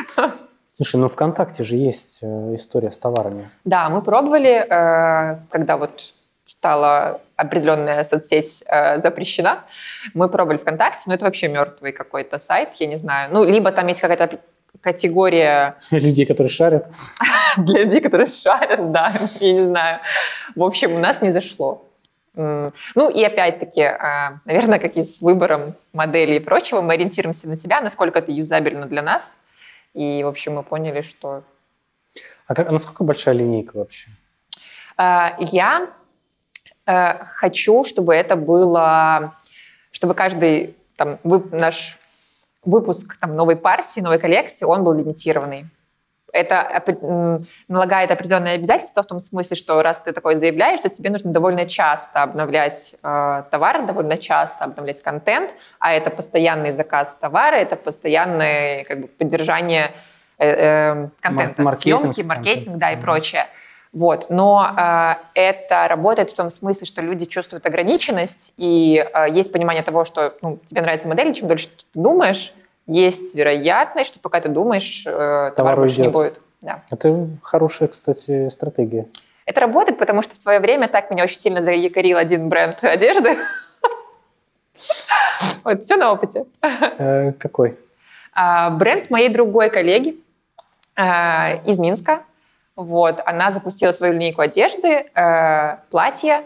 Слушай, 0.76 0.96
ну 0.96 1.09
ВКонтакте 1.09 1.62
же 1.62 1.76
есть 1.76 2.18
э, 2.22 2.54
история 2.54 2.90
с 2.90 2.98
товарами. 2.98 3.48
Да, 3.64 3.88
мы 3.90 4.02
пробовали, 4.02 4.66
э, 4.68 5.38
когда 5.48 5.76
вот 5.76 6.14
стала 6.46 7.20
определенная 7.37 8.02
соцсеть 8.02 8.64
э, 8.66 9.00
запрещена, 9.00 9.61
мы 10.14 10.28
пробовали 10.28 10.59
ВКонтакте, 10.59 11.04
но 11.07 11.14
это 11.14 11.26
вообще 11.26 11.46
мертвый 11.46 11.92
какой-то 11.92 12.38
сайт, 12.38 12.70
я 12.80 12.87
не 12.87 12.96
знаю. 12.96 13.30
Ну, 13.33 13.44
либо 13.44 13.70
там 13.70 13.87
есть 13.87 14.00
какая-то 14.00 14.40
категория 14.80 15.76
Людей, 15.90 16.26
которые 16.26 16.50
шарят. 16.50 16.87
для 17.57 17.85
людей, 17.85 18.00
которые 18.00 18.26
шарят, 18.26 18.92
да, 18.92 19.12
я 19.40 19.52
не 19.52 19.64
знаю. 19.64 20.00
В 20.54 20.62
общем, 20.62 20.94
у 20.94 20.98
нас 20.98 21.22
не 21.22 21.30
зашло. 21.30 21.88
Ну 22.37 23.11
и 23.11 23.23
опять-таки, 23.23 23.83
э, 23.83 24.38
наверное, 24.44 24.79
как 24.79 24.97
и 24.97 25.03
с 25.05 25.20
выбором 25.20 25.75
моделей 25.92 26.37
и 26.37 26.40
прочего, 26.40 26.81
мы 26.81 26.94
ориентируемся 26.94 27.49
на 27.49 27.57
себя, 27.57 27.81
насколько 27.81 28.18
это 28.18 28.33
юзабельно 28.33 28.87
для 28.87 29.03
нас. 29.03 29.38
И, 29.94 30.23
в 30.25 30.27
общем, 30.27 30.55
мы 30.55 30.64
поняли, 30.64 31.03
что 31.03 31.44
А, 32.49 32.55
как, 32.55 32.68
а 32.68 32.73
насколько 32.73 33.05
большая 33.05 33.35
линейка 33.35 33.77
вообще? 33.77 34.09
э, 34.99 35.29
я 35.38 35.90
э, 36.87 37.25
хочу, 37.27 37.85
чтобы 37.85 38.14
это 38.14 38.35
было, 38.35 39.35
чтобы 39.92 40.14
каждый 40.14 40.77
там, 40.97 41.18
наш 41.23 41.99
выпуск 42.64 43.16
там, 43.20 43.37
новой 43.37 43.57
партии, 43.57 44.01
новой 44.01 44.18
коллекции, 44.18 44.64
он 44.64 44.83
был 44.83 44.94
лимитированный. 44.94 45.66
Это 46.35 46.83
налагает 47.68 48.11
определенные 48.11 48.55
обязательства 48.55 49.05
в 49.05 49.07
том 49.07 49.20
смысле, 49.20 49.57
что 49.57 49.81
раз 49.83 50.01
ты 50.01 50.12
такое 50.12 50.35
заявляешь, 50.35 50.81
то 50.81 50.88
тебе 50.88 51.11
нужно 51.11 51.33
довольно 51.33 51.64
часто 51.64 52.25
обновлять 52.25 52.97
э, 53.05 53.42
товар, 53.53 53.87
довольно 53.87 54.18
часто 54.18 54.64
обновлять 54.64 55.01
контент, 55.01 55.55
а 55.79 55.92
это 55.92 56.11
постоянный 56.11 56.73
заказ 56.73 57.14
товара, 57.14 57.55
это 57.55 57.77
постоянное 57.77 58.83
как 58.83 59.01
бы, 59.03 59.07
поддержание 59.07 59.92
э, 60.38 60.49
э, 60.49 61.09
контента, 61.20 61.62
маркетинг, 61.62 62.01
съемки, 62.01 62.23
маркетинг, 62.23 62.64
контент, 62.64 62.79
да, 62.79 62.90
и 62.90 62.97
прочее. 63.01 63.47
Вот. 63.92 64.27
Но 64.29 64.75
э, 64.77 65.14
это 65.35 65.87
работает 65.88 66.33
в 66.33 66.35
том 66.35 66.51
смысле, 66.51 66.85
что 66.85 67.01
люди 67.01 67.27
чувствуют 67.27 67.64
ограниченность, 67.64 68.55
и 68.57 69.07
э, 69.14 69.27
есть 69.31 69.53
понимание 69.53 69.85
того, 69.85 70.05
что 70.05 70.35
ну, 70.42 70.59
тебе 70.64 70.83
нравится 70.83 71.07
модель, 71.07 71.33
чем 71.33 71.47
дольше 71.47 71.68
ты 71.68 72.01
думаешь, 72.01 72.53
есть 72.87 73.35
вероятность, 73.35 74.11
что 74.11 74.20
пока 74.20 74.40
ты 74.40 74.49
думаешь, 74.49 75.05
э, 75.07 75.11
товар, 75.11 75.53
Товар 75.55 75.77
больше 75.77 76.01
не 76.01 76.09
будет. 76.09 76.40
Да. 76.61 76.83
Это 76.90 77.29
хорошая, 77.42 77.88
кстати, 77.88 78.49
стратегия. 78.49 79.07
Это 79.47 79.61
работает, 79.61 79.99
потому 79.99 80.23
что 80.23 80.35
в 80.35 80.42
свое 80.42 80.61
время 80.61 80.88
так 80.88 81.11
меня 81.11 81.25
очень 81.25 81.38
сильно 81.38 81.61
заякорил 81.62 82.16
один 82.16 82.49
бренд 82.49 82.83
одежды. 82.85 83.37
Вот, 85.62 85.83
все 85.83 85.97
на 85.97 86.11
опыте. 86.12 86.47
Э, 86.99 87.33
какой? 87.33 87.79
А, 88.33 88.70
Бренд 88.70 89.09
моей 89.11 89.29
другой 89.29 89.70
коллеги 89.70 90.16
а, 90.97 91.61
из 91.64 91.79
Минска. 91.79 92.23
Вот, 92.77 93.20
она 93.25 93.51
запустила 93.53 93.92
свою 93.92 94.14
линейку 94.14 94.40
одежды, 94.40 94.88
э, 95.14 95.77
платья, 95.90 96.42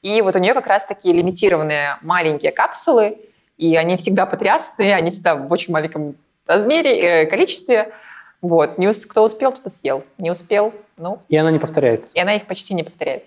и 0.00 0.22
вот 0.22 0.34
у 0.34 0.38
нее 0.38 0.54
как 0.54 0.66
раз 0.66 0.84
такие 0.86 1.14
лимитированные 1.14 1.98
маленькие 2.00 2.50
капсулы, 2.50 3.18
и 3.60 3.76
они 3.76 3.98
всегда 3.98 4.24
потрясные, 4.24 4.96
они 4.96 5.10
всегда 5.10 5.34
в 5.36 5.52
очень 5.52 5.72
маленьком 5.74 6.16
размере, 6.46 6.98
э, 6.98 7.26
количестве. 7.26 7.92
Вот, 8.40 8.78
не 8.78 8.90
кто 8.90 9.22
успел, 9.22 9.52
и 9.52 9.68
съел. 9.68 10.02
Не 10.16 10.30
успел, 10.30 10.72
ну, 10.96 11.20
И 11.28 11.36
она 11.36 11.50
не 11.50 11.58
повторяется. 11.58 12.12
и 12.14 12.20
она 12.20 12.34
их 12.36 12.46
почти 12.46 12.72
не 12.72 12.82
повторяет. 12.82 13.24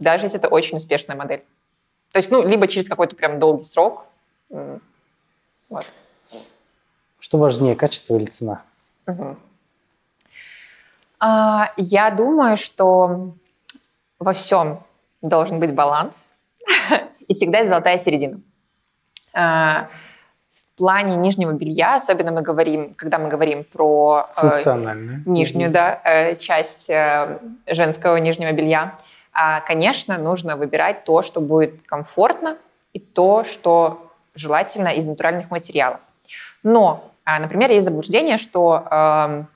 Даже 0.00 0.26
если 0.26 0.38
это 0.40 0.48
очень 0.48 0.78
успешная 0.78 1.14
модель. 1.14 1.44
То 2.10 2.18
есть, 2.18 2.32
ну, 2.32 2.42
либо 2.46 2.66
через 2.66 2.88
какой-то 2.88 3.14
прям 3.14 3.38
долгий 3.38 3.62
срок. 3.62 4.06
Вот. 4.50 5.86
Что 7.20 7.38
важнее, 7.38 7.76
качество 7.76 8.16
или 8.16 8.24
цена? 8.24 8.62
Мгм. 9.06 9.38
А, 11.20 11.72
Я 11.76 12.10
думаю, 12.10 12.56
что 12.56 13.34
во 14.18 14.32
всем 14.32 14.82
должен 15.22 15.60
быть 15.60 15.72
баланс 15.72 16.34
и 17.28 17.32
всегда 17.34 17.58
есть 17.58 17.70
золотая 17.70 17.98
середина. 17.98 18.40
А, 19.34 19.88
В 20.74 20.78
плане 20.78 21.16
нижнего 21.16 21.52
белья, 21.52 21.96
особенно 21.96 22.32
мы 22.32 22.42
говорим, 22.42 22.94
когда 22.94 23.18
мы 23.18 23.28
говорим 23.28 23.64
про 23.64 24.28
э, 24.36 24.60
нижнюю 25.26 25.70
да, 25.70 26.00
э, 26.04 26.36
часть 26.36 26.90
э, 26.90 27.38
женского 27.66 28.16
нижнего 28.16 28.52
белья, 28.52 28.96
а, 29.32 29.60
конечно, 29.60 30.18
нужно 30.18 30.56
выбирать 30.56 31.04
то, 31.04 31.22
что 31.22 31.40
будет 31.40 31.82
комфортно, 31.86 32.56
и 32.92 32.98
то, 32.98 33.44
что 33.44 34.12
желательно 34.34 34.88
из 34.88 35.06
натуральных 35.06 35.50
материалов. 35.50 36.00
Но, 36.62 37.10
а, 37.24 37.38
например, 37.38 37.70
есть 37.70 37.84
заблуждение, 37.84 38.36
что 38.36 38.84
эм, 38.90 39.48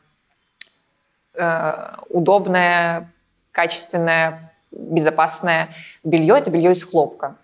удобное, 2.08 3.10
качественное, 3.52 4.52
безопасное 4.70 5.68
белье– 6.04 6.38
это 6.38 6.50
белье 6.50 6.72
из 6.72 6.82
хлопка. 6.84 7.36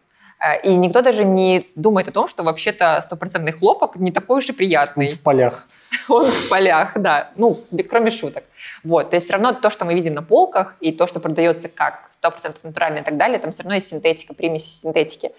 Э, 0.43 0.61
И 0.63 0.75
никто 0.75 1.03
даже 1.03 1.25
не 1.25 1.67
думает 1.77 2.09
о 2.09 2.13
том, 2.13 2.29
что 2.29 2.43
вообще-то 2.43 3.01
стопроцентный 3.03 3.53
хлопок 3.53 3.97
не 3.97 4.11
такой 4.11 4.39
уж 4.39 4.49
и 4.49 4.53
приятный. 4.53 5.09
В 5.09 5.21
полях. 5.21 5.69
Он 6.09 6.27
в 6.27 6.49
полях, 6.49 6.93
да. 6.97 7.31
Ну, 7.37 7.61
кроме 7.89 8.11
шуток. 8.11 8.45
Вот. 8.83 9.11
То 9.11 9.17
есть 9.17 9.27
все 9.27 9.35
равно 9.35 9.53
то, 9.53 9.71
что 9.71 9.85
мы 9.85 9.95
видим 9.95 10.15
на 10.15 10.23
полках, 10.23 10.77
и 10.81 10.93
то, 10.93 11.07
что 11.07 11.21
продается 11.21 11.69
как 11.69 12.11
100% 12.23 12.57
натурально 12.65 12.99
и 12.99 13.03
так 13.03 13.17
далее, 13.17 13.39
там 13.39 13.53
все 13.53 13.63
равно 13.63 13.77
есть 13.77 13.89
синтетика, 13.89 14.35
примеси 14.35 14.69
синтетики. 14.69 15.33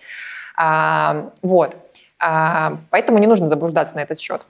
А, 0.56 1.32
вот. 1.42 1.76
А, 2.20 2.78
поэтому 2.90 3.18
не 3.18 3.28
нужно 3.28 3.48
заблуждаться 3.48 3.96
на 3.96 4.00
этот 4.00 4.20
счет. 4.20 4.46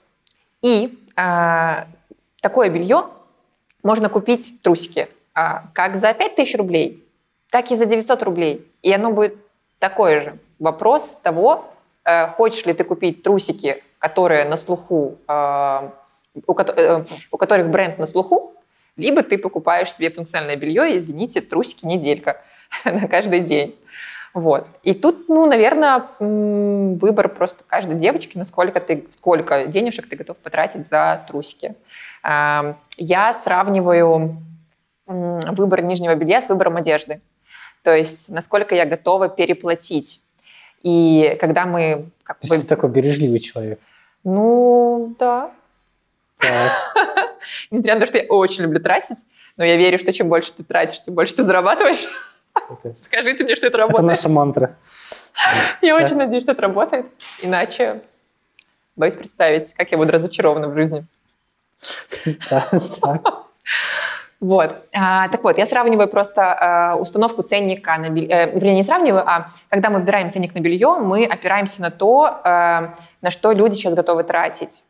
И 0.62 1.00
а, 1.16 1.88
такое 2.42 2.70
белье 2.70 3.06
можно 3.82 4.10
купить, 4.10 4.62
трусики, 4.62 5.10
а, 5.34 5.64
как 5.74 5.96
за 5.96 6.14
5000 6.14 6.56
рублей, 6.56 7.04
так 7.50 7.72
и 7.72 7.76
за 7.76 7.86
900 7.86 8.24
рублей. 8.24 8.72
И 8.82 8.94
оно 8.94 9.12
будет 9.12 9.36
такое 9.84 10.22
же. 10.22 10.38
Вопрос 10.60 11.18
того, 11.24 11.66
э, 12.06 12.28
хочешь 12.28 12.66
ли 12.66 12.74
ты 12.74 12.86
купить 12.86 13.22
трусики, 13.22 13.84
которые 14.00 14.46
на 14.46 14.56
слуху, 14.56 15.18
э, 15.28 15.90
у, 16.48 16.54
кото- 16.54 16.74
э, 16.78 17.06
у 17.32 17.38
которых 17.38 17.68
бренд 17.70 18.00
на 18.00 18.06
слуху, 18.06 18.50
Либо 18.96 19.24
ты 19.24 19.40
покупаешь 19.40 19.92
себе 19.92 20.12
функциональное 20.12 20.56
белье, 20.56 20.96
извините, 20.98 21.42
трусики 21.42 21.86
неделька 21.86 22.38
на 22.86 23.08
каждый 23.08 23.40
день. 23.40 23.76
Вот. 24.36 24.68
И 24.84 24.94
тут, 24.94 25.30
ну, 25.30 25.46
наверное, 25.46 26.04
выбор 26.20 27.30
просто 27.30 27.64
каждой 27.68 27.96
девочки, 27.96 28.38
насколько 28.38 28.80
ты, 28.80 29.08
сколько 29.10 29.66
денежек 29.66 30.08
ты 30.08 30.16
готов 30.16 30.38
потратить 30.38 30.88
за 30.88 31.24
трусики. 31.28 31.74
Я 32.24 33.34
сравниваю 33.34 34.38
выбор 35.08 35.82
нижнего 35.82 36.16
белья 36.16 36.42
с 36.42 36.50
выбором 36.50 36.78
одежды. 36.78 37.20
То 37.84 37.96
есть, 37.96 38.30
насколько 38.30 38.76
я 38.76 38.86
готова 38.86 39.30
переплатить. 39.30 40.22
И 40.82 41.38
когда 41.40 41.66
мы... 41.66 42.10
Как 42.24 42.40
То 42.40 42.48
бы... 42.48 42.56
есть 42.56 42.68
ты 42.68 42.76
такой 42.76 42.90
бережливый 42.90 43.40
человек. 43.40 43.80
Ну, 44.24 45.16
да. 45.20 45.52
Несмотря 47.72 47.96
на 47.96 48.02
то, 48.02 48.08
что 48.08 48.18
я 48.18 48.26
очень 48.26 48.64
люблю 48.64 48.80
тратить, 48.82 49.18
но 49.58 49.64
я 49.66 49.76
верю, 49.76 50.00
что 50.00 50.12
чем 50.14 50.30
больше 50.30 50.54
ты 50.54 50.64
тратишь, 50.64 51.02
тем 51.02 51.14
больше 51.14 51.36
ты 51.36 51.44
зарабатываешь. 51.44 52.08
Скажите 52.96 53.44
мне, 53.44 53.56
что 53.56 53.68
это 53.68 53.78
работает. 53.78 54.06
Это 54.06 54.16
наша 54.16 54.30
мантра. 54.30 54.76
Я 55.82 55.96
очень 55.96 56.16
надеюсь, 56.16 56.44
что 56.44 56.52
это 56.54 56.62
работает. 56.62 57.08
Иначе 57.42 58.02
боюсь 58.96 59.16
представить, 59.16 59.74
как 59.74 59.92
я 59.92 59.98
буду 59.98 60.12
разочарована 60.12 60.70
в 60.70 60.76
жизни. 60.76 61.06
Вот. 64.44 64.76
А, 64.94 65.30
так 65.30 65.42
вот, 65.46 65.58
я 65.58 65.66
сравниваю 65.66 66.10
просто 66.10 66.42
а, 66.42 66.96
установку 66.98 67.44
ценника 67.44 67.98
на 67.98 68.10
белье. 68.10 68.28
Э, 68.30 68.52
вернее, 68.54 68.76
не 68.76 68.84
сравниваю, 68.84 69.24
а 69.26 69.48
когда 69.70 69.90
мы 69.90 70.00
выбираем 70.00 70.32
ценник 70.32 70.54
на 70.54 70.60
белье, 70.60 70.98
мы 71.00 71.24
опираемся 71.24 71.82
на 71.82 71.90
то, 71.90 72.42
э, 72.44 72.50
на 73.22 73.32
что 73.32 73.54
люди 73.54 73.76
сейчас 73.76 73.94
готовы 73.94 74.26
тратить. 74.26 74.84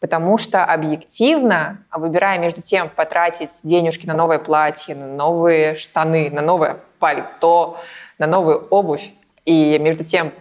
Потому 0.00 0.38
что 0.38 0.64
объективно, 0.64 1.84
выбирая 1.92 2.38
между 2.38 2.62
тем 2.62 2.88
потратить 2.88 3.50
денежки 3.64 4.06
на 4.06 4.14
новое 4.14 4.38
платье, 4.38 4.94
на 4.94 5.08
новые 5.08 5.74
штаны, 5.74 6.30
на 6.30 6.40
новое 6.40 6.78
пальто, 6.98 7.76
на 8.18 8.26
новую 8.26 8.66
обувь, 8.70 9.12
и 9.44 9.78
между 9.78 10.06
тем, 10.06 10.32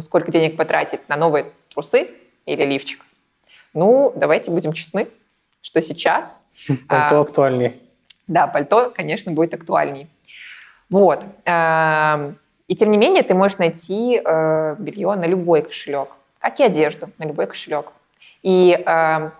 сколько 0.00 0.32
денег 0.32 0.56
потратить 0.56 1.06
на 1.10 1.16
новые 1.16 1.52
трусы 1.74 2.08
или 2.46 2.64
лифчик, 2.64 3.04
ну, 3.74 4.14
давайте 4.16 4.50
будем 4.50 4.72
честны, 4.72 5.08
что 5.60 5.82
сейчас... 5.82 6.46
Пальто 6.88 7.18
а, 7.18 7.20
актуальнее. 7.20 7.74
Да, 8.28 8.46
пальто, 8.46 8.92
конечно, 8.94 9.32
будет 9.32 9.54
актуальней. 9.54 10.08
Вот. 10.90 11.24
А, 11.46 12.32
и 12.68 12.76
тем 12.76 12.90
не 12.90 12.98
менее, 12.98 13.22
ты 13.22 13.34
можешь 13.34 13.58
найти 13.58 14.20
э, 14.22 14.76
белье 14.78 15.14
на 15.14 15.24
любой 15.24 15.62
кошелек, 15.62 16.10
как 16.38 16.60
и 16.60 16.62
одежду 16.62 17.08
на 17.16 17.24
любой 17.24 17.46
кошелек. 17.46 17.92
И 18.42 18.78
э, 18.86 19.30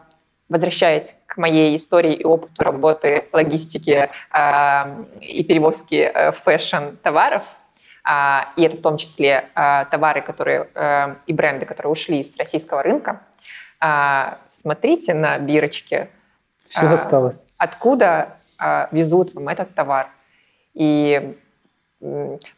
возвращаясь 0.49 1.17
к 1.27 1.37
моей 1.37 1.77
истории 1.77 2.15
и 2.15 2.25
опыту 2.25 2.65
работы 2.65 3.27
в 3.31 3.35
логистике 3.35 4.11
э, 4.33 5.05
и 5.21 5.45
перевозки 5.45 6.11
э, 6.13 6.33
фэшн-товаров, 6.33 7.45
э, 8.09 8.39
и 8.57 8.63
это 8.63 8.79
в 8.79 8.81
том 8.81 8.97
числе 8.97 9.45
э, 9.55 9.85
товары 9.91 10.23
которые, 10.23 10.69
и 11.27 11.33
бренды, 11.35 11.67
которые 11.67 11.93
ушли 11.93 12.23
с 12.23 12.35
российского 12.39 12.83
рынка, 12.83 13.21
э, 13.83 14.37
смотрите 14.51 15.13
на 15.13 15.39
бирочке. 15.39 16.09
Все 16.65 16.87
э, 16.87 16.95
осталось. 16.95 17.47
Откуда 17.59 18.38
везут 18.91 19.35
вам 19.35 19.49
этот 19.49 19.75
товар. 19.75 20.09
И 20.75 21.37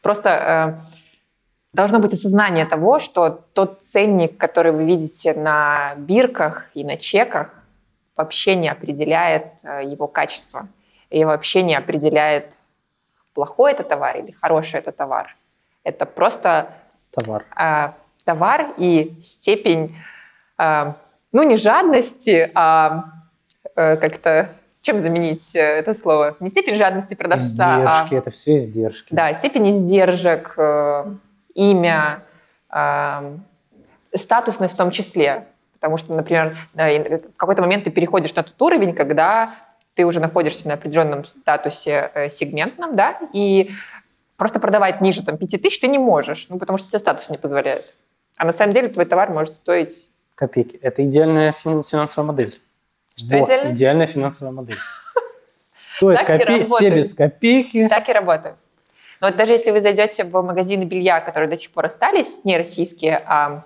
просто... 0.02 0.78
Э, 0.78 1.00
Должно 1.72 2.00
быть 2.00 2.12
осознание 2.12 2.66
того, 2.66 2.98
что 2.98 3.44
тот 3.52 3.82
ценник, 3.84 4.36
который 4.36 4.72
вы 4.72 4.84
видите 4.84 5.34
на 5.34 5.94
бирках 5.98 6.68
и 6.74 6.82
на 6.82 6.96
чеках, 6.96 7.50
вообще 8.16 8.56
не 8.56 8.68
определяет 8.68 9.62
э, 9.62 9.84
его 9.84 10.08
качество. 10.08 10.66
И 11.10 11.24
вообще 11.24 11.62
не 11.62 11.76
определяет, 11.76 12.56
плохой 13.34 13.70
это 13.70 13.84
товар 13.84 14.16
или 14.16 14.32
хороший 14.32 14.80
это 14.80 14.90
товар. 14.90 15.36
Это 15.84 16.06
просто 16.06 16.72
товар, 17.12 17.46
э, 17.56 17.92
товар 18.24 18.74
и 18.76 19.16
степень, 19.22 19.96
э, 20.58 20.92
ну 21.30 21.42
не 21.44 21.56
жадности, 21.56 22.50
а 22.52 23.04
э, 23.76 23.96
как-то 23.96 24.50
чем 24.82 25.00
заменить 25.00 25.54
э, 25.54 25.58
это 25.58 25.94
слово? 25.94 26.36
Не 26.40 26.48
степень 26.48 26.76
жадности 26.76 27.14
продавца, 27.14 27.76
а 27.76 27.78
издержки, 27.78 28.14
а... 28.14 28.18
это 28.18 28.30
все 28.30 28.56
издержки. 28.56 29.14
Да, 29.14 29.34
степень 29.34 29.70
издержек, 29.70 30.54
э, 30.56 31.06
имя, 31.54 32.22
э, 32.72 33.36
статусность 34.14 34.74
в 34.74 34.76
том 34.76 34.90
числе. 34.90 35.46
Потому 35.74 35.96
что, 35.96 36.14
например, 36.14 36.56
в 36.74 37.36
какой-то 37.36 37.62
момент 37.62 37.84
ты 37.84 37.90
переходишь 37.90 38.34
на 38.34 38.42
тот 38.42 38.60
уровень, 38.60 38.94
когда 38.94 39.54
ты 39.94 40.04
уже 40.04 40.20
находишься 40.20 40.68
на 40.68 40.74
определенном 40.74 41.24
статусе 41.24 42.10
э, 42.14 42.28
сегментном, 42.28 42.96
да, 42.96 43.18
и 43.32 43.70
просто 44.36 44.60
продавать 44.60 45.00
ниже 45.00 45.24
там, 45.24 45.36
5 45.36 45.62
тысяч 45.62 45.80
ты 45.80 45.88
не 45.88 45.98
можешь, 45.98 46.46
ну, 46.48 46.58
потому 46.58 46.78
что 46.78 46.88
тебе 46.88 46.98
статус 46.98 47.28
не 47.30 47.38
позволяет. 47.38 47.94
А 48.36 48.44
на 48.44 48.52
самом 48.52 48.72
деле 48.72 48.88
твой 48.88 49.04
товар 49.04 49.30
может 49.30 49.54
стоить... 49.54 50.10
Копейки. 50.34 50.76
Это 50.76 51.04
идеальная 51.04 51.52
финансовая 51.52 52.26
модель. 52.26 52.58
Что 53.20 53.38
вот, 53.38 53.48
идеальная? 53.48 53.72
идеальная 53.72 54.06
финансовая 54.06 54.52
модель. 54.52 54.76
Стоит 55.74 56.22
копейки, 56.22 56.64
все 56.64 56.90
без 56.90 57.14
копейки. 57.14 57.88
Так 57.88 58.08
и 58.08 58.12
работает. 58.12 58.56
Но 59.20 59.28
вот 59.28 59.36
даже 59.36 59.52
если 59.52 59.70
вы 59.70 59.80
зайдете 59.80 60.24
в 60.24 60.42
магазины 60.42 60.84
белья, 60.84 61.20
которые 61.20 61.48
до 61.48 61.56
сих 61.56 61.70
пор 61.70 61.86
остались, 61.86 62.44
не 62.44 62.56
российские, 62.56 63.22
а 63.26 63.64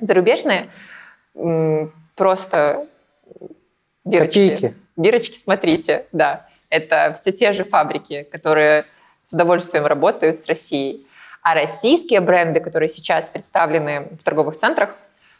зарубежные, 0.00 0.70
просто 2.14 2.86
бирочки. 4.04 4.50
Копейки. 4.50 4.74
Бирочки, 4.96 5.36
смотрите, 5.36 6.06
да. 6.12 6.46
Это 6.70 7.14
все 7.18 7.32
те 7.32 7.52
же 7.52 7.64
фабрики, 7.64 8.22
которые 8.24 8.84
с 9.24 9.32
удовольствием 9.32 9.86
работают 9.86 10.38
с 10.38 10.46
Россией. 10.46 11.06
А 11.42 11.54
российские 11.54 12.20
бренды, 12.20 12.60
которые 12.60 12.88
сейчас 12.88 13.28
представлены 13.28 14.08
в 14.18 14.22
торговых 14.22 14.56
центрах, 14.56 14.94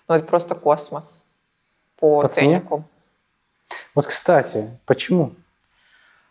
ну 0.08 0.14
это 0.14 0.26
просто 0.26 0.54
космос 0.54 1.24
по, 1.98 2.22
по 2.22 2.28
ценнику. 2.28 2.84
Вот, 3.94 4.06
кстати, 4.06 4.70
почему? 4.86 5.32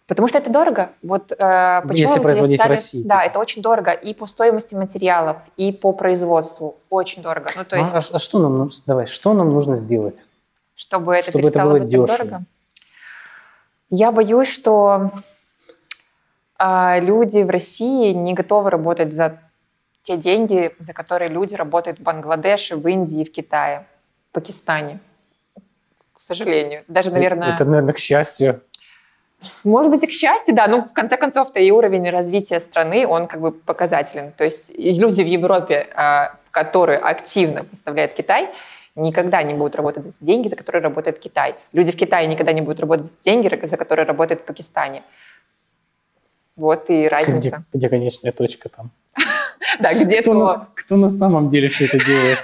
Потому 0.08 0.30
что 0.30 0.38
это 0.38 0.50
дорого. 0.50 0.92
Вот, 1.04 1.34
э, 1.34 1.82
почему 1.82 2.08
Если 2.08 2.20
производить 2.22 2.62
в 2.62 2.66
России. 2.66 3.04
Да, 3.04 3.22
типа. 3.22 3.30
это 3.30 3.40
очень 3.40 3.62
дорого 3.62 3.92
и 3.92 4.14
по 4.14 4.26
стоимости 4.26 4.74
материалов, 4.74 5.38
и 5.58 5.74
по 5.74 5.92
производству. 5.92 6.78
Очень 6.90 7.22
дорого. 7.22 7.52
Ну, 7.56 7.66
то 7.66 7.76
есть... 7.78 7.94
а, 7.94 8.02
а 8.14 8.20
что 8.20 8.40
нам 8.40 8.58
нужно? 8.58 8.84
Давай, 8.86 9.06
что 9.06 9.34
нам 9.34 9.54
нужно 9.54 9.76
сделать? 9.76 10.28
Чтобы 10.76 11.14
это 11.14 11.32
чтобы 11.32 11.44
перестало 11.44 11.72
это 11.72 11.80
было 11.80 11.80
быть 11.80 11.90
дешево. 11.90 12.08
дорого? 12.08 12.44
Я 13.90 14.12
боюсь, 14.14 14.48
что 14.48 15.12
э, 16.58 17.00
люди 17.02 17.40
в 17.44 17.50
России 17.50 18.14
не 18.14 18.34
готовы 18.34 18.70
работать 18.70 19.14
за 19.14 19.40
те 20.04 20.16
деньги, 20.16 20.74
за 20.80 20.94
которые 20.94 21.30
люди 21.30 21.54
работают 21.54 22.00
в 22.00 22.04
Бангладеше, 22.04 22.78
в 22.78 22.88
Индии, 22.88 23.26
в 23.26 23.32
Китае, 23.32 23.86
в 24.30 24.34
Пакистане. 24.36 25.02
К 26.18 26.20
сожалению. 26.20 26.84
Даже, 26.88 27.12
наверное... 27.12 27.54
Это, 27.54 27.64
наверное, 27.64 27.94
к 27.94 28.00
счастью. 28.00 28.64
Может 29.64 29.92
быть, 29.92 30.04
и 30.04 30.08
к 30.08 30.12
счастью, 30.12 30.56
да. 30.56 30.66
Ну, 30.68 30.82
в 30.82 30.92
конце 30.92 31.16
концов-то 31.16 31.60
и 31.60 31.70
уровень 31.70 32.10
развития 32.10 32.60
страны, 32.60 33.06
он 33.06 33.28
как 33.28 33.40
бы 33.40 33.52
показателен. 33.52 34.32
То 34.32 34.44
есть 34.44 34.74
люди 34.80 35.22
в 35.22 35.28
Европе, 35.28 35.88
а, 35.94 36.36
которые 36.50 36.98
активно 36.98 37.66
поставляют 37.66 38.16
Китай, 38.16 38.50
никогда 38.96 39.44
не 39.44 39.54
будут 39.54 39.76
работать 39.76 40.06
за 40.06 40.12
деньги, 40.22 40.48
за 40.48 40.56
которые 40.56 40.82
работает 40.82 41.20
Китай. 41.20 41.54
Люди 41.72 41.92
в 41.92 41.96
Китае 41.96 42.26
никогда 42.26 42.52
не 42.52 42.62
будут 42.62 42.80
работать 42.80 43.06
за 43.06 43.16
деньги, 43.22 43.64
за 43.64 43.78
которые 43.78 44.08
работают 44.08 44.42
в 44.42 44.46
Пакистане. 44.46 45.04
Вот 46.56 46.90
и 46.90 47.08
разница. 47.08 47.40
Где, 47.40 47.64
где 47.74 47.90
конечная 47.90 48.32
точка 48.32 48.70
там? 48.70 48.90
Да, 49.80 49.94
где 49.94 50.22
кто, 50.24 50.56
кто 50.74 50.96
на 50.96 51.12
самом 51.12 51.50
деле 51.50 51.68
все 51.68 51.86
это 51.86 52.04
делает? 52.04 52.40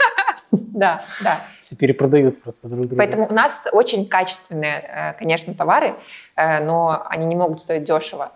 Да, 0.73 1.05
да. 1.23 1.41
Все 1.61 1.75
перепродают 1.75 2.41
просто 2.41 2.67
друг 2.67 2.87
друга. 2.87 2.97
Поэтому 2.97 3.27
у 3.27 3.33
нас 3.33 3.67
очень 3.71 4.07
качественные, 4.07 4.79
э, 4.87 5.13
конечно, 5.13 5.53
товары, 5.53 5.95
э, 6.35 6.63
но 6.63 7.05
они 7.09 7.25
не 7.25 7.35
могут 7.35 7.61
стоить 7.61 7.83
дешево. 7.83 8.31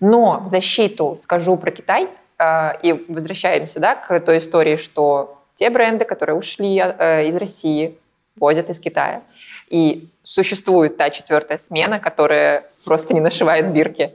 Но 0.00 0.40
в 0.40 0.46
защиту 0.46 1.16
скажу 1.16 1.56
про 1.56 1.70
Китай, 1.70 2.08
э, 2.38 2.70
и 2.82 3.04
возвращаемся 3.08 3.80
да, 3.80 3.94
к 3.94 4.20
той 4.20 4.38
истории, 4.38 4.76
что 4.76 5.38
те 5.54 5.70
бренды, 5.70 6.04
которые 6.04 6.36
ушли 6.36 6.76
из 6.76 7.36
России, 7.36 7.98
возят 8.36 8.70
из 8.70 8.80
Китая. 8.80 9.22
И 9.68 10.08
существует 10.22 10.96
та 10.96 11.10
четвертая 11.10 11.58
смена, 11.58 11.98
которая 11.98 12.64
просто 12.84 13.14
не 13.14 13.20
нашивает 13.20 13.72
бирки 13.72 14.14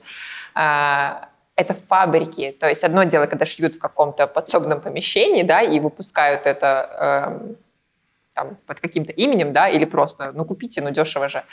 это 1.57 1.73
фабрики. 1.73 2.55
То 2.59 2.69
есть 2.69 2.83
одно 2.83 3.03
дело, 3.03 3.25
когда 3.25 3.45
шьют 3.45 3.75
в 3.75 3.79
каком-то 3.79 4.27
подсобном 4.27 4.79
помещении, 4.79 5.43
да, 5.43 5.61
и 5.61 5.79
выпускают 5.79 6.45
это 6.45 6.67
э, 6.99 7.53
там, 8.33 8.57
под 8.67 8.79
каким-то 8.79 9.11
именем, 9.11 9.53
да, 9.53 9.67
или 9.67 9.85
просто, 9.85 10.31
ну, 10.33 10.45
купите, 10.45 10.81
ну, 10.81 10.91
дешево 10.91 11.27
же. 11.27 11.43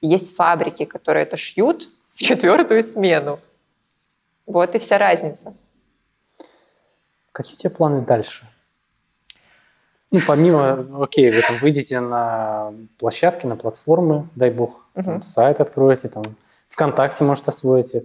есть 0.00 0.34
фабрики, 0.36 0.84
которые 0.84 1.24
это 1.24 1.36
шьют 1.36 1.88
в 2.10 2.22
четвертую 2.22 2.82
смену. 2.84 3.40
Вот 4.46 4.74
и 4.76 4.78
вся 4.78 4.98
разница. 4.98 5.52
Какие 7.32 7.54
у 7.54 7.58
тебя 7.58 7.70
планы 7.70 8.02
дальше? 8.02 8.46
Ну, 10.12 10.20
помимо, 10.26 11.02
окей, 11.02 11.32
вы 11.32 11.42
там 11.42 11.56
выйдете 11.58 12.00
на 12.00 12.72
площадки, 12.98 13.46
на 13.46 13.56
платформы, 13.56 14.28
дай 14.36 14.50
бог, 14.50 14.86
угу. 14.94 15.04
там, 15.04 15.22
сайт 15.22 15.60
откроете, 15.60 16.08
там, 16.08 16.22
ВКонтакте 16.68 17.24
может 17.24 17.48
освоите. 17.48 18.04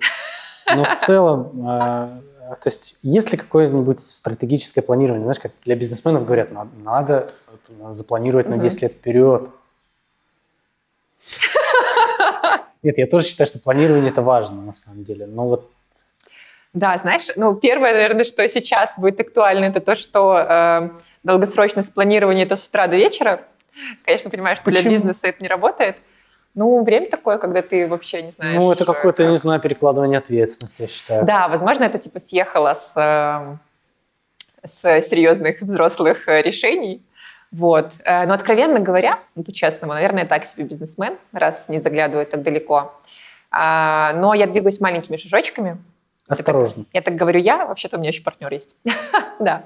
Но 0.73 0.84
в 0.84 0.95
целом, 1.06 1.67
э, 1.67 2.56
то 2.62 2.69
есть 2.69 2.95
есть 3.01 3.32
ли 3.32 3.38
какое-нибудь 3.38 3.99
стратегическое 3.99 4.82
планирование? 4.82 5.25
Знаешь, 5.25 5.39
как 5.39 5.51
для 5.63 5.75
бизнесменов 5.75 6.25
говорят, 6.25 6.51
надо, 6.51 6.69
надо 6.84 7.34
запланировать 7.91 8.47
на 8.47 8.58
10 8.58 8.82
лет 8.82 8.93
вперед. 8.93 9.49
Нет, 12.84 12.97
я 12.97 13.08
тоже 13.08 13.28
считаю, 13.28 13.47
что 13.47 13.60
планирование 13.60 14.12
это 14.12 14.21
важно 14.21 14.62
на 14.62 14.73
самом 14.73 15.04
деле. 15.04 15.25
Но 15.25 15.47
вот 15.47 15.71
да, 16.73 16.97
знаешь, 16.97 17.28
ну, 17.38 17.56
первое, 17.56 17.93
наверное, 17.93 18.25
что 18.25 18.47
сейчас 18.49 18.93
будет 18.97 19.17
актуально, 19.21 19.63
это 19.63 19.80
то, 19.80 19.95
что 19.95 20.38
э, 20.38 20.89
долгосрочное 21.23 21.86
планирование 21.86 22.45
это 22.45 22.58
с 22.58 22.67
утра 22.67 22.88
до 22.88 22.97
вечера. 22.97 23.45
Конечно, 24.04 24.30
понимаешь, 24.30 24.58
что 24.58 24.65
Почему? 24.65 24.82
для 24.82 24.91
бизнеса 24.91 25.28
это 25.28 25.41
не 25.41 25.47
работает. 25.47 25.95
Ну, 26.55 26.83
время 26.83 27.09
такое, 27.09 27.37
когда 27.37 27.61
ты 27.61 27.85
вообще 27.87 28.21
не 28.21 28.31
знаешь... 28.31 28.55
Ну, 28.55 28.71
это 28.71 28.85
какое-то, 28.85 29.23
как... 29.23 29.31
не 29.31 29.37
знаю, 29.37 29.59
перекладывание 29.59 30.17
ответственности, 30.17 30.83
я 30.83 30.87
считаю. 30.87 31.25
Да, 31.25 31.49
возможно, 31.49 31.83
это 31.83 31.99
типа 31.99 32.19
съехало 32.19 32.73
с, 32.73 32.93
э, 32.95 33.57
с 34.65 35.07
серьезных 35.07 35.61
взрослых 35.61 36.29
э, 36.29 36.41
решений. 36.41 37.03
Вот. 37.51 37.91
Э, 38.05 38.25
но, 38.25 38.33
откровенно 38.33 38.79
говоря, 38.79 39.19
ну, 39.35 39.43
по-честному, 39.43 39.93
наверное, 39.93 40.25
так 40.25 40.45
себе 40.45 40.63
бизнесмен, 40.63 41.17
раз 41.33 41.67
не 41.67 41.79
заглядывает 41.79 42.29
так 42.29 42.41
далеко. 42.41 42.93
А, 43.51 44.13
но 44.13 44.33
я 44.33 44.47
двигаюсь 44.47 44.79
маленькими 44.79 45.17
шажочками, 45.17 45.77
Осторожно. 46.27 46.79
Я 46.79 46.83
так, 46.85 46.93
я 46.93 47.01
так 47.01 47.15
говорю 47.15 47.39
я, 47.39 47.67
вообще-то 47.67 47.97
у 47.97 47.99
меня 47.99 48.09
еще 48.09 48.23
партнер 48.23 48.51
есть. 48.51 48.75
да. 49.39 49.65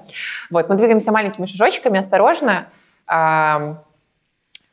Вот, 0.50 0.68
мы 0.68 0.74
двигаемся 0.74 1.10
маленькими 1.10 1.46
шажочками, 1.46 1.98
осторожно, 1.98 2.68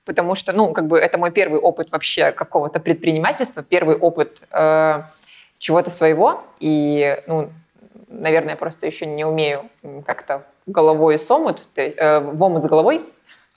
потому 0.07 0.33
что, 0.33 0.53
ну, 0.53 0.73
как 0.73 0.87
бы 0.87 0.97
это 0.97 1.19
мой 1.19 1.31
первый 1.31 1.59
опыт 1.59 1.91
вообще 1.91 2.31
какого-то 2.31 2.79
предпринимательства, 2.79 3.61
первый 3.61 3.95
опыт 3.95 4.47
э, 4.51 5.03
чего-то 5.59 5.91
своего, 5.91 6.41
и, 6.59 7.21
ну, 7.27 7.51
наверное, 8.07 8.51
я 8.51 8.57
просто 8.57 8.87
еще 8.87 9.05
не 9.05 9.25
умею 9.25 9.69
как-то 10.05 10.47
головой 10.65 11.19
с 11.19 11.29
омут, 11.29 11.67
э, 11.75 12.19
в 12.19 12.41
омут 12.41 12.63
с 12.63 12.67
головой. 12.67 13.01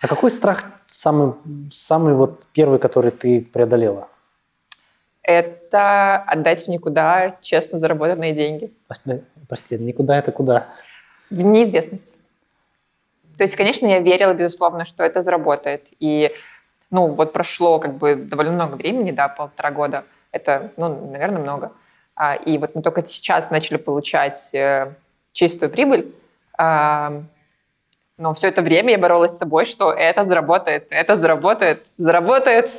А 0.01 0.09
какой 0.09 0.31
страх 0.31 0.65
самый, 0.85 1.35
самый 1.71 2.15
вот 2.15 2.47
первый, 2.53 2.79
который 2.79 3.11
ты 3.11 3.41
преодолела? 3.41 4.09
это 5.23 6.17
отдать 6.17 6.65
в 6.65 6.69
никуда 6.69 7.37
честно 7.41 7.79
заработанные 7.79 8.33
деньги. 8.33 8.73
Прости, 9.49 9.79
никуда 9.79 10.19
это 10.19 10.33
куда? 10.33 10.69
В 11.31 11.41
неизвестность. 11.41 12.15
То 13.41 13.45
есть, 13.45 13.57
конечно, 13.57 13.87
я 13.87 14.01
верила, 14.01 14.35
безусловно, 14.35 14.85
что 14.85 15.03
это 15.03 15.23
заработает. 15.23 15.87
И, 15.99 16.31
ну, 16.91 17.07
вот 17.07 17.33
прошло 17.33 17.79
как 17.79 17.95
бы 17.95 18.15
довольно 18.15 18.53
много 18.53 18.77
времени, 18.77 19.13
да, 19.13 19.29
полтора 19.29 19.71
года. 19.71 20.05
Это, 20.31 20.73
ну, 20.77 21.11
наверное, 21.11 21.41
много. 21.41 21.73
А, 22.15 22.35
и 22.35 22.59
вот 22.59 22.75
мы 22.75 22.83
только 22.83 23.03
сейчас 23.07 23.49
начали 23.49 23.79
получать 23.79 24.51
э, 24.53 24.93
чистую 25.33 25.71
прибыль. 25.71 26.15
А, 26.59 27.23
но 28.19 28.35
все 28.35 28.49
это 28.49 28.61
время 28.61 28.91
я 28.91 28.99
боролась 28.99 29.33
с 29.33 29.39
собой, 29.39 29.65
что 29.65 29.91
это 29.91 30.23
заработает, 30.25 30.89
это 30.91 31.17
заработает, 31.17 31.87
заработает. 31.97 32.71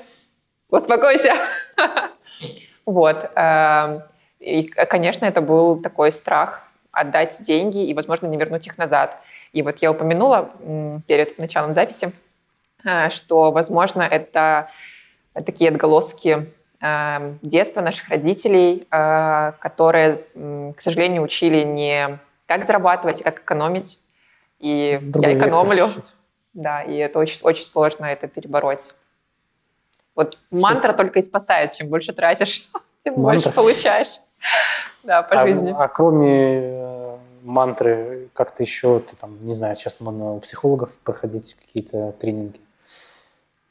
Успокойся. 0.69 1.33
Вот. 2.85 3.31
Эм, 3.35 4.01
и, 4.39 4.63
конечно, 4.63 5.25
это 5.25 5.41
был 5.41 5.81
такой 5.81 6.11
страх 6.11 6.70
отдать 6.91 7.41
деньги 7.41 7.85
и, 7.85 7.93
возможно, 7.93 8.27
не 8.27 8.37
вернуть 8.37 8.67
их 8.67 8.77
назад. 8.77 9.17
И 9.53 9.61
вот 9.61 9.79
я 9.79 9.91
упомянула 9.91 10.51
перед 11.07 11.37
началом 11.37 11.73
записи, 11.73 12.11
э, 12.83 13.09
что, 13.09 13.51
возможно, 13.51 14.01
это 14.01 14.69
такие 15.33 15.69
отголоски 15.69 16.51
эм, 16.81 17.39
детства 17.41 17.81
наших 17.81 18.09
родителей, 18.09 18.87
э, 18.91 19.53
которые, 19.59 20.25
к 20.75 20.81
сожалению, 20.81 21.23
учили 21.23 21.63
не 21.63 22.19
как 22.45 22.67
зарабатывать, 22.67 23.21
а 23.21 23.25
как 23.25 23.39
экономить. 23.39 23.97
И 24.59 24.99
Другой 25.01 25.33
я 25.33 25.37
экономлю. 25.37 25.89
Да, 26.53 26.83
и 26.83 26.95
это 26.95 27.19
очень, 27.19 27.39
очень 27.43 27.65
сложно 27.65 28.05
это 28.05 28.27
перебороть. 28.27 28.93
Вот 30.15 30.33
что? 30.33 30.61
мантра 30.61 30.93
только 30.93 31.19
и 31.19 31.21
спасает. 31.21 31.73
Чем 31.73 31.87
больше 31.87 32.11
тратишь, 32.13 32.69
тем 32.99 33.13
Мантра. 33.21 33.49
больше 33.49 33.51
получаешь. 33.51 34.19
Да, 35.03 35.23
по 35.23 35.41
а, 35.41 35.47
жизни. 35.47 35.73
А 35.75 35.87
кроме 35.87 36.59
э, 36.61 37.17
мантры, 37.41 38.29
как-то 38.33 38.61
еще, 38.61 38.99
ты 38.99 39.15
там, 39.15 39.35
не 39.45 39.55
знаю, 39.55 39.75
сейчас 39.75 39.99
можно 39.99 40.33
у 40.33 40.39
психологов 40.39 40.91
проходить 41.03 41.55
какие-то 41.55 42.11
тренинги? 42.13 42.59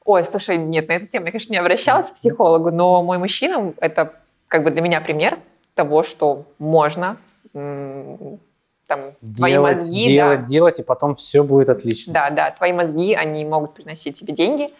Ой, 0.04 0.24
слушай, 0.24 0.56
нет, 0.56 0.88
на 0.88 0.94
эту 0.94 1.06
тему 1.06 1.26
я, 1.26 1.32
конечно, 1.32 1.52
не 1.52 1.58
обращалась 1.58 2.10
к 2.10 2.14
психологу, 2.14 2.72
но 2.72 3.02
мой 3.02 3.18
мужчина– 3.18 3.72
это 3.80 4.14
как 4.48 4.64
бы 4.64 4.70
для 4.72 4.82
меня 4.82 5.00
пример 5.00 5.38
того, 5.74 6.02
что 6.02 6.46
можно 6.58 7.16
там, 7.52 9.14
делать, 9.22 9.36
твои 9.36 9.58
мозги... 9.58 10.08
Делать, 10.08 10.40
да, 10.40 10.46
делать, 10.46 10.80
и 10.80 10.82
потом 10.82 11.14
все 11.14 11.44
будет 11.44 11.68
отлично. 11.68 12.12
Да, 12.12 12.30
да, 12.30 12.50
твои 12.50 12.72
мозги, 12.72 13.14
они 13.14 13.44
могут 13.44 13.74
приносить 13.74 14.18
тебе 14.18 14.34
деньги, 14.34 14.72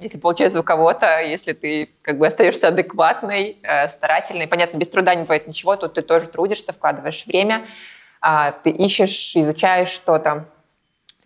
если 0.00 0.18
получается 0.18 0.60
у 0.60 0.62
кого-то, 0.62 1.20
если 1.20 1.52
ты 1.52 1.90
как 2.02 2.18
бы 2.18 2.26
остаешься 2.26 2.68
адекватной, 2.68 3.58
э, 3.62 3.88
старательной, 3.88 4.46
понятно, 4.46 4.78
без 4.78 4.88
труда 4.88 5.14
не 5.14 5.22
бывает 5.22 5.46
ничего, 5.46 5.76
тут 5.76 5.94
ты 5.94 6.02
тоже 6.02 6.28
трудишься, 6.28 6.72
вкладываешь 6.72 7.26
время, 7.26 7.66
э, 8.22 8.52
ты 8.62 8.70
ищешь, 8.70 9.36
изучаешь 9.36 9.90
что-то. 9.90 10.46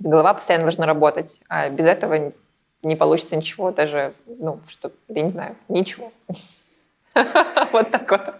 Голова 0.01 0.35
постоянно 0.35 0.65
должна 0.65 0.87
работать. 0.87 1.41
А 1.49 1.69
без 1.69 1.87
этого 1.87 2.33
не 2.83 2.97
получится 2.97 3.37
ничего, 3.37 3.71
даже, 3.71 4.13
ну, 4.27 4.61
что, 4.69 4.91
я 5.09 5.23
не 5.23 5.31
знаю, 5.31 5.57
ничего. 5.69 6.13
Вот 7.73 7.91
так 7.91 8.11
вот. 8.11 8.35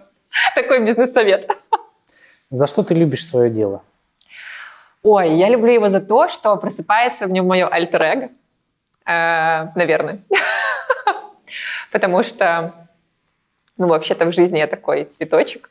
Такой 0.57 0.85
бизнес-совет. 0.85 1.49
За 2.51 2.67
что 2.67 2.83
ты 2.83 2.95
любишь 2.95 3.25
свое 3.25 3.51
дело? 3.51 3.83
Ой, 5.05 5.35
я 5.35 5.49
люблю 5.49 5.73
его 5.73 5.89
за 5.89 6.01
то, 6.01 6.29
что 6.29 6.57
просыпается 6.57 7.27
в 7.27 7.31
нем 7.31 7.47
мое 7.47 7.69
альтер-эго 7.69 8.31
наверное. 9.07 10.21
Потому 11.91 12.23
что, 12.23 12.89
ну, 13.77 13.89
вообще-то 13.89 14.27
в 14.27 14.33
жизни 14.33 14.59
я 14.59 14.67
такой 14.67 15.05
цветочек, 15.05 15.71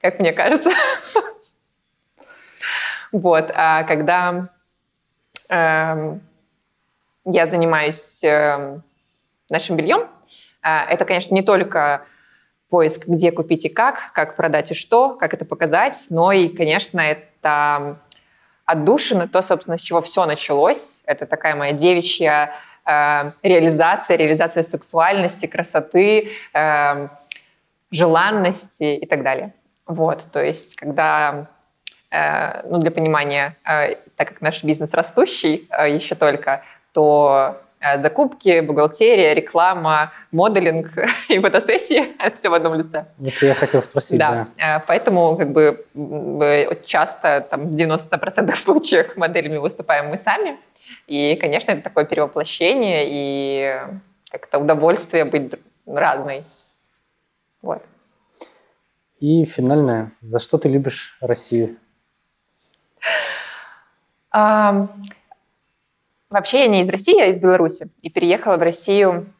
как 0.00 0.18
мне 0.20 0.32
кажется. 0.32 0.70
Вот, 3.12 3.50
а 3.54 3.84
когда 3.84 4.48
э, 5.48 6.18
я 7.24 7.46
занимаюсь 7.46 8.22
э, 8.24 8.80
нашим 9.48 9.76
бельем, 9.76 10.08
э, 10.62 10.68
это, 10.90 11.04
конечно, 11.04 11.34
не 11.34 11.42
только 11.42 12.04
поиск, 12.68 13.06
где 13.06 13.30
купить 13.32 13.64
и 13.64 13.68
как, 13.68 14.12
как 14.12 14.36
продать 14.36 14.72
и 14.72 14.74
что, 14.74 15.14
как 15.14 15.34
это 15.34 15.44
показать, 15.44 16.06
но 16.10 16.32
и, 16.32 16.48
конечно, 16.48 17.00
это 17.00 18.00
отдушина, 18.66 19.28
то, 19.28 19.42
собственно, 19.42 19.78
с 19.78 19.80
чего 19.80 20.02
все 20.02 20.26
началось. 20.26 21.02
Это 21.06 21.24
такая 21.26 21.54
моя 21.54 21.72
девичья 21.72 22.52
э, 22.84 23.32
реализация, 23.42 24.16
реализация 24.16 24.62
сексуальности, 24.62 25.46
красоты, 25.46 26.30
э, 26.52 27.08
желанности 27.90 28.96
и 28.96 29.06
так 29.06 29.22
далее. 29.22 29.54
Вот, 29.86 30.26
то 30.32 30.44
есть, 30.44 30.74
когда, 30.74 31.46
э, 32.10 32.62
ну, 32.68 32.78
для 32.78 32.90
понимания, 32.90 33.56
э, 33.64 33.94
так 34.16 34.28
как 34.28 34.40
наш 34.40 34.64
бизнес 34.64 34.92
растущий 34.94 35.68
э, 35.70 35.94
еще 35.94 36.16
только, 36.16 36.64
то 36.92 37.62
закупки, 37.98 38.60
бухгалтерия, 38.60 39.34
реклама, 39.34 40.12
моделинг 40.32 40.90
и 41.28 41.38
фотосессии. 41.38 42.16
Это 42.18 42.36
все 42.36 42.48
в 42.48 42.54
одном 42.54 42.74
лице. 42.74 43.06
Это 43.24 43.46
я 43.46 43.54
хотел 43.54 43.82
спросить, 43.82 44.18
да. 44.18 44.48
да. 44.56 44.76
Э, 44.78 44.84
поэтому 44.86 45.36
как 45.36 45.52
бы 45.52 45.84
часто, 46.84 47.40
там, 47.40 47.68
в 47.68 47.74
90% 47.74 48.54
случаев 48.54 49.16
моделями 49.16 49.58
выступаем 49.58 50.08
мы 50.08 50.16
сами. 50.16 50.58
И, 51.06 51.36
конечно, 51.40 51.72
это 51.72 51.82
такое 51.82 52.04
перевоплощение 52.04 53.04
и 53.08 53.80
как-то 54.30 54.58
удовольствие 54.58 55.24
быть 55.24 55.54
разной. 55.86 56.44
Вот. 57.62 57.82
И 59.18 59.44
финальное. 59.44 60.12
За 60.20 60.40
что 60.40 60.58
ты 60.58 60.68
любишь 60.68 61.16
Россию? 61.20 61.76
Вообще 66.28 66.60
я 66.60 66.66
не 66.66 66.80
из 66.80 66.88
России, 66.88 67.20
а 67.20 67.26
из 67.26 67.38
Беларуси. 67.38 67.88
И 68.02 68.10
переехала 68.10 68.56
в 68.56 68.62
Россию 68.62 69.32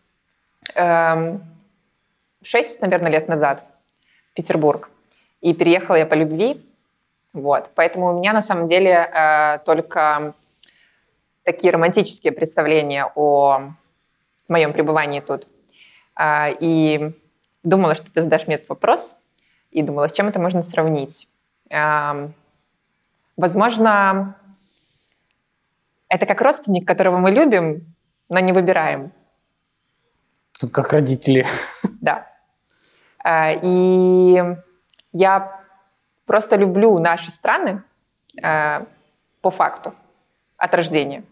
эм, 0.77 1.43
6, 2.43 2.81
наверное, 2.81 3.11
лет 3.11 3.27
назад 3.29 3.65
в 4.31 4.35
Петербург. 4.35 4.89
И 5.41 5.53
переехала 5.53 5.97
я 5.97 6.07
по 6.07 6.15
любви. 6.15 6.65
Вот. 7.33 7.71
Поэтому 7.75 8.15
у 8.15 8.19
меня 8.19 8.33
на 8.33 8.41
самом 8.41 8.67
деле 8.67 8.93
э, 8.93 9.59
только 9.65 10.35
такие 11.43 11.73
романтические 11.73 12.33
представления 12.33 13.11
о 13.17 13.73
моем 14.47 14.73
пребывании 14.73 15.21
тут. 15.21 15.49
Э, 16.17 16.53
и 16.61 17.11
думала, 17.65 17.97
что 17.97 18.13
ты 18.13 18.23
задашь 18.23 18.47
мне 18.47 18.57
этот 18.57 18.69
вопрос. 18.69 19.17
И 19.73 19.83
думала, 19.83 20.09
с 20.09 20.13
чем 20.13 20.29
это 20.29 20.39
можно 20.39 20.63
сравнить. 20.63 21.29
Э, 21.69 22.29
возможно, 23.37 24.37
это 26.09 26.27
как 26.27 26.41
родственник, 26.41 26.87
которого 26.87 27.19
мы 27.19 27.31
любим, 27.31 27.95
но 28.29 28.39
не 28.41 28.53
выбираем. 28.53 29.13
Тут 30.61 30.71
как 30.73 30.93
родители. 30.93 31.47
Да. 32.01 32.27
А, 33.23 33.53
И 33.53 34.43
я 35.13 35.61
просто 36.25 36.57
люблю 36.57 36.99
наши 36.99 37.31
страны 37.31 37.83
а, 38.43 38.87
по 39.41 39.51
факту 39.51 39.95
от 40.57 40.75
рождения. 40.75 41.25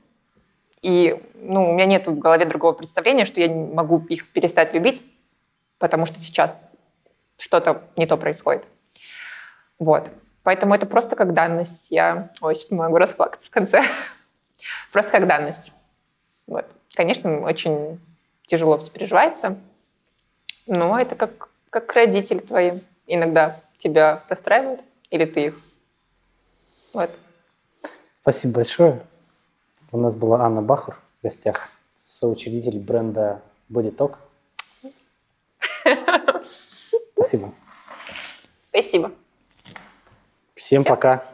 И 0.83 1.19
ну, 1.37 1.71
у 1.71 1.73
меня 1.73 1.87
нет 1.87 2.07
в 2.07 2.19
голове 2.19 2.45
другого 2.45 2.73
представления, 2.73 3.25
что 3.25 3.41
я 3.41 3.49
не 3.49 3.73
могу 3.73 3.99
их 4.09 4.31
перестать 4.33 4.75
любить, 4.75 5.03
потому 5.79 6.05
что 6.05 6.19
сейчас 6.19 6.63
что-то 7.39 7.83
не 7.97 8.07
то 8.07 8.17
происходит. 8.17 8.65
Вот. 9.79 10.11
Поэтому 10.43 10.75
это 10.75 10.87
просто 10.87 11.17
как 11.17 11.33
данность. 11.33 11.91
Я 11.91 12.31
сейчас 12.39 12.71
могу 12.71 12.99
расплакаться 12.99 13.49
в 13.49 13.51
конце. 13.51 13.83
Просто 14.93 15.11
как 15.11 15.27
данность. 15.27 15.73
Вот. 16.47 16.67
Конечно, 16.95 17.41
очень 17.41 18.01
тяжело 18.47 18.79
все 18.79 18.91
переживается, 18.91 19.59
но 20.67 20.99
это 20.99 21.17
как, 21.17 21.49
как 21.71 21.93
родители 21.93 22.39
твои. 22.39 22.81
Иногда 23.07 23.61
тебя 23.79 24.23
расстраивают, 24.29 24.81
или 25.11 25.25
ты 25.27 25.47
их. 25.47 25.61
Вот. 26.93 27.11
Спасибо 28.23 28.55
большое. 28.55 29.05
У 29.93 29.99
нас 29.99 30.17
была 30.17 30.41
Анна 30.41 30.63
Бахур 30.63 30.99
в 31.19 31.23
гостях, 31.23 31.69
соучредитель 31.95 32.79
бренда 32.79 33.43
Body 33.71 33.95
Talk. 33.95 34.17
Спасибо. 37.15 37.53
Спасибо. 38.71 39.13
Всем 40.55 40.83
Всем. 40.83 40.85
пока. 40.85 41.25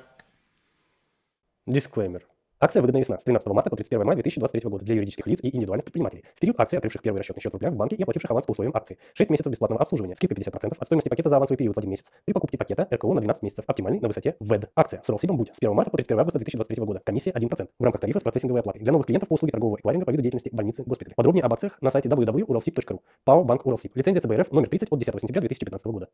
Дисклеймер. 1.66 2.29
Акция 2.62 2.82
выгодна 2.82 2.98
весна 2.98 3.18
с 3.18 3.24
13 3.24 3.48
марта 3.54 3.70
по 3.70 3.76
31 3.76 4.04
мая 4.04 4.16
2023 4.16 4.68
года 4.68 4.84
для 4.84 4.96
юридических 4.96 5.26
лиц 5.26 5.40
и 5.42 5.48
индивидуальных 5.48 5.86
предпринимателей. 5.86 6.24
В 6.36 6.40
период 6.40 6.60
акции, 6.60 6.76
открывших 6.76 7.00
первый 7.00 7.16
расчетный 7.16 7.40
счет 7.40 7.52
в 7.52 7.54
рублях 7.54 7.72
в 7.72 7.76
банке 7.76 7.96
и 7.96 8.02
оплативших 8.02 8.30
аванс 8.30 8.44
по 8.44 8.50
условиям 8.50 8.76
акции. 8.76 8.98
6 9.14 9.30
месяцев 9.30 9.50
бесплатного 9.50 9.80
обслуживания. 9.80 10.14
Скидка 10.14 10.34
50% 10.34 10.76
от 10.78 10.86
стоимости 10.86 11.08
пакета 11.08 11.30
за 11.30 11.36
авансовый 11.36 11.56
период 11.56 11.74
в 11.74 11.78
один 11.78 11.90
месяц. 11.90 12.10
При 12.26 12.34
покупке 12.34 12.58
пакета 12.58 12.86
РКО 12.92 13.14
на 13.14 13.22
12 13.22 13.42
месяцев. 13.44 13.64
Оптимальный 13.66 13.98
на 14.00 14.08
высоте 14.08 14.36
ВЭД. 14.40 14.68
Акция. 14.76 15.00
С 15.02 15.08
Уралсибом 15.08 15.38
будет 15.38 15.56
с 15.56 15.58
1 15.58 15.74
марта 15.74 15.90
по 15.90 15.96
31 15.96 16.20
августа 16.20 16.38
2023 16.38 16.84
года. 16.84 17.00
Комиссия 17.02 17.30
1%. 17.30 17.68
В 17.78 17.82
рамках 17.82 18.00
тарифа 18.02 18.18
с 18.18 18.22
процессинговой 18.22 18.60
оплатой. 18.60 18.82
Для 18.82 18.92
новых 18.92 19.06
клиентов 19.06 19.30
по 19.30 19.34
услуге 19.34 19.52
торгового 19.52 19.78
эквайринга 19.78 20.04
по 20.04 20.10
виду 20.10 20.20
деятельности 20.20 20.50
больницы, 20.52 20.82
госпитали. 20.84 21.14
Подробнее 21.14 21.44
об 21.44 21.54
акциях 21.54 21.80
на 21.80 21.90
сайте 21.90 22.10
www.uralsib.ru. 22.10 23.00
ПАО 23.24 23.42
Банк 23.42 23.64
Уралсиб. 23.64 23.96
Лицензия 23.96 24.20
ЦБРФ 24.20 24.52
номер 24.52 24.68
30 24.68 24.88
от 24.90 24.98
10 24.98 25.18
сентября 25.18 25.40
2015 25.40 25.86
года. 25.86 26.08